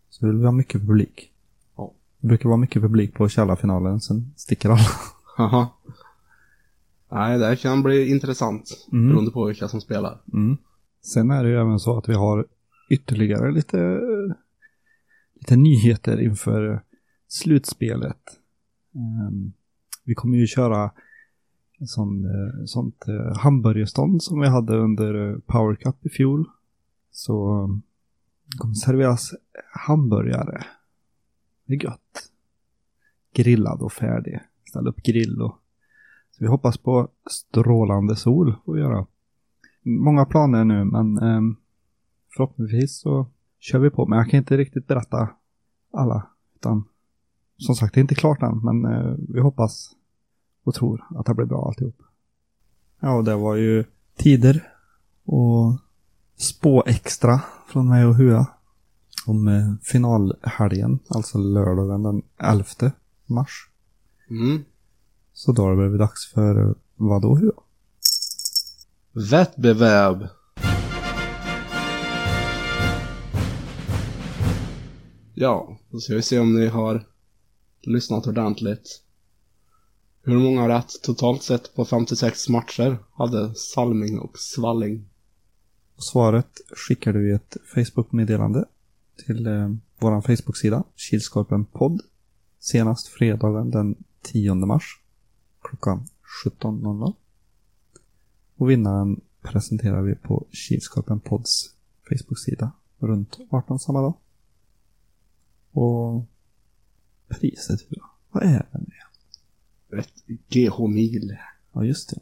Så 0.08 0.26
det 0.26 0.32
vill 0.32 0.40
vi 0.40 0.44
ha 0.44 0.52
mycket 0.52 0.80
publik. 0.80 1.32
Ja. 1.76 1.92
Det 2.20 2.26
brukar 2.26 2.48
vara 2.48 2.56
mycket 2.56 2.82
publik 2.82 3.14
på 3.14 3.28
källarfinalen, 3.28 4.00
sen 4.00 4.32
sticker 4.36 4.68
alla. 4.68 4.90
Haha. 5.36 5.68
Nej, 7.10 7.38
det 7.38 7.46
här 7.46 7.56
kan 7.56 7.82
bli 7.82 8.10
intressant. 8.10 8.86
Mm. 8.92 9.08
Beroende 9.08 9.30
på 9.30 9.44
vilka 9.44 9.68
som 9.68 9.80
spelar. 9.80 10.20
Mm. 10.32 10.56
Sen 11.02 11.30
är 11.30 11.44
det 11.44 11.50
ju 11.50 11.56
även 11.56 11.78
så 11.78 11.98
att 11.98 12.08
vi 12.08 12.14
har 12.14 12.46
ytterligare 12.90 13.52
lite, 13.52 14.00
lite 15.34 15.56
nyheter 15.56 16.20
inför 16.22 16.82
slutspelet. 17.28 18.20
Ehm, 18.94 19.52
vi 20.04 20.14
kommer 20.14 20.38
ju 20.38 20.46
köra 20.46 20.90
sån, 21.84 22.24
eh, 22.24 22.64
sånt 22.64 23.08
eh, 23.08 23.36
hamburgerstånd 23.36 24.22
som 24.22 24.40
vi 24.40 24.48
hade 24.48 24.76
under 24.76 25.28
eh, 25.28 25.38
Power 25.38 25.74
Cup 25.74 26.06
i 26.06 26.08
fjol. 26.08 26.44
Så 27.10 27.68
kommer 28.58 28.74
serveras 28.74 29.34
hamburgare. 29.72 30.64
Det 31.66 31.74
är 31.74 31.84
gött. 31.84 32.30
Grillad 33.34 33.80
och 33.80 33.92
färdig. 33.92 34.40
Ställ 34.68 34.88
upp 34.88 35.02
grill 35.02 35.42
och... 35.42 35.58
Så 36.30 36.44
vi 36.44 36.50
hoppas 36.50 36.78
på 36.78 37.08
strålande 37.30 38.16
sol 38.16 38.54
får 38.64 38.74
vi 38.74 38.80
göra. 38.80 39.06
Många 39.82 40.24
planer 40.24 40.64
nu 40.64 40.84
men 40.84 41.18
eh, 41.18 41.40
förhoppningsvis 42.36 43.00
så 43.00 43.26
kör 43.58 43.78
vi 43.78 43.90
på. 43.90 44.06
Men 44.06 44.18
jag 44.18 44.30
kan 44.30 44.38
inte 44.38 44.56
riktigt 44.56 44.86
berätta 44.86 45.28
alla. 45.92 46.26
Utan 46.54 46.84
som 47.56 47.74
sagt, 47.74 47.94
det 47.94 48.00
är 48.00 48.02
inte 48.02 48.14
klart 48.14 48.42
än 48.42 48.60
men 48.64 48.84
eh, 48.84 49.14
vi 49.28 49.40
hoppas 49.40 49.96
och 50.66 50.74
tror 50.74 51.04
att 51.16 51.26
det 51.26 51.34
blir 51.34 51.46
bra 51.46 51.66
alltihop. 51.66 52.02
Ja, 53.00 53.14
och 53.14 53.24
det 53.24 53.36
var 53.36 53.54
ju 53.54 53.84
tider 54.16 54.72
och 55.24 55.76
spå 56.36 56.84
extra 56.86 57.40
från 57.68 57.88
mig 57.88 58.04
och 58.04 58.14
Hua 58.14 58.46
om 59.26 59.48
eh, 59.48 59.74
finalhelgen, 59.82 60.98
alltså 61.08 61.38
lördagen 61.38 62.02
den 62.02 62.22
11 62.38 62.64
mars. 63.26 63.68
Mm. 64.30 64.64
Så 65.32 65.52
då 65.52 65.62
har 65.62 65.70
det 65.70 65.76
blivit 65.76 65.98
dags 65.98 66.32
för 66.32 66.68
eh, 66.68 66.74
vad 66.96 67.22
då 67.22 67.36
Hua? 67.36 67.52
Vettbeväb. 69.30 70.28
Ja, 75.34 75.78
då 75.90 75.98
ska 75.98 76.14
vi 76.14 76.22
se 76.22 76.38
om 76.38 76.54
ni 76.54 76.66
har 76.66 77.06
lyssnat 77.82 78.26
ordentligt. 78.26 79.05
Hur 80.28 80.38
många 80.38 80.68
rätt 80.68 81.02
totalt 81.02 81.42
sett 81.42 81.74
på 81.74 81.84
56 81.84 82.48
matcher 82.48 82.98
hade 83.12 83.54
Salming 83.54 84.18
och 84.18 84.38
Svalling? 84.38 85.08
Svaret 85.98 86.04
svaret 86.10 86.60
skickade 86.76 87.18
vi 87.18 87.32
ett 87.32 87.56
Facebook-meddelande 87.74 88.64
till 89.26 89.46
eh, 89.46 89.70
vår 89.98 90.20
Facebook-sida, 90.20 90.84
Kilskorpen 90.96 91.64
podd, 91.64 92.00
senast 92.58 93.08
fredagen 93.08 93.70
den 93.70 94.04
10 94.22 94.54
mars 94.54 95.00
klockan 95.60 96.08
17.00. 96.44 97.14
Och 98.56 98.70
vinnaren 98.70 99.20
presenterar 99.42 100.02
vi 100.02 100.14
på 100.14 100.46
Kilskorpen 100.50 101.20
podds 101.20 101.74
Facebook-sida 102.08 102.72
runt 102.98 103.38
18 103.50 103.78
samma 103.78 104.00
dag. 104.00 104.14
Och 105.72 106.24
priset. 107.28 107.80
Vad 108.30 108.42
är 108.42 108.66
det 108.72 108.78
nu? 108.78 109.05
Ett 109.92 110.12
GH-mil. 110.48 111.36
Ja, 111.72 111.84
just 111.84 112.10
det. 112.10 112.20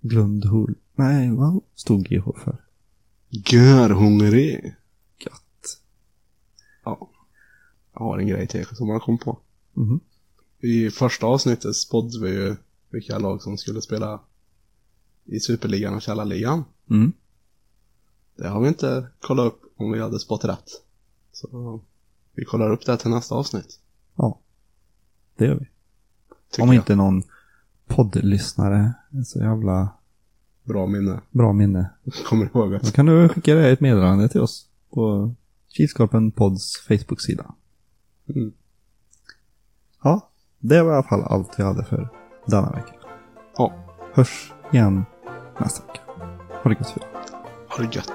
Glundhul. 0.00 0.74
Nej, 0.94 1.30
vad 1.30 1.60
stod 1.74 2.08
GH 2.08 2.24
för? 2.44 2.56
Görhungrig. 3.28 4.74
Gött. 5.18 5.80
Ja. 6.84 7.10
Jag 7.92 8.00
har 8.00 8.18
en 8.18 8.26
grej 8.26 8.46
till 8.46 8.66
som 8.66 8.88
jag 8.88 9.02
kom 9.02 9.18
på. 9.18 9.38
Mhm. 9.72 10.00
I 10.60 10.90
första 10.90 11.26
avsnittet 11.26 11.76
spådde 11.76 12.20
vi 12.20 12.30
ju 12.30 12.56
vilka 12.90 13.18
lag 13.18 13.42
som 13.42 13.58
skulle 13.58 13.82
spela 13.82 14.20
i 15.24 15.40
Superligan 15.40 15.94
och 15.94 16.02
Källarligan. 16.02 16.64
Mm. 16.90 17.12
Det 18.36 18.48
har 18.48 18.60
vi 18.60 18.68
inte 18.68 19.06
kollat 19.20 19.46
upp 19.46 19.62
om 19.76 19.92
vi 19.92 20.00
hade 20.00 20.20
spått 20.20 20.44
rätt. 20.44 20.70
Så 21.32 21.80
vi 22.32 22.44
kollar 22.44 22.70
upp 22.70 22.86
det 22.86 22.96
till 22.96 23.10
nästa 23.10 23.34
avsnitt. 23.34 23.80
Ja. 24.16 24.40
Det 25.36 25.44
gör 25.44 25.54
vi. 25.54 25.66
Om 26.62 26.68
jag. 26.68 26.74
inte 26.74 26.94
någon 26.96 27.22
poddlyssnare 27.86 28.94
är 29.10 29.22
så 29.22 29.38
jävla 29.38 29.88
Bra 30.64 30.86
minne. 30.86 31.20
bra 31.30 31.52
minne. 31.52 31.90
Kommer 32.28 32.44
ihåg 32.46 32.70
Då 32.70 32.76
att. 32.76 32.92
kan 32.92 33.06
du 33.06 33.28
skicka 33.28 33.54
det 33.54 33.70
ett 33.70 33.80
meddelande 33.80 34.28
till 34.28 34.40
oss 34.40 34.66
på 34.94 35.34
Kilskorpen 35.68 36.30
Podds 36.30 36.76
Facebook-sida. 36.88 37.44
Mm. 38.28 38.52
Ja, 40.02 40.30
det 40.58 40.82
var 40.82 40.90
i 40.90 40.94
alla 40.94 41.02
fall 41.02 41.22
allt 41.22 41.54
vi 41.58 41.62
hade 41.64 41.84
för 41.84 42.08
denna 42.46 42.70
vecka. 42.70 42.92
Ja, 43.56 43.72
Hörs 44.14 44.52
igen 44.72 45.04
nästa 45.60 45.86
vecka. 45.86 46.00
Ha 46.62 46.70
det 46.70 46.76
gött. 46.78 46.98
ha 47.68 47.84
det 47.84 47.96
gött. 47.96 48.12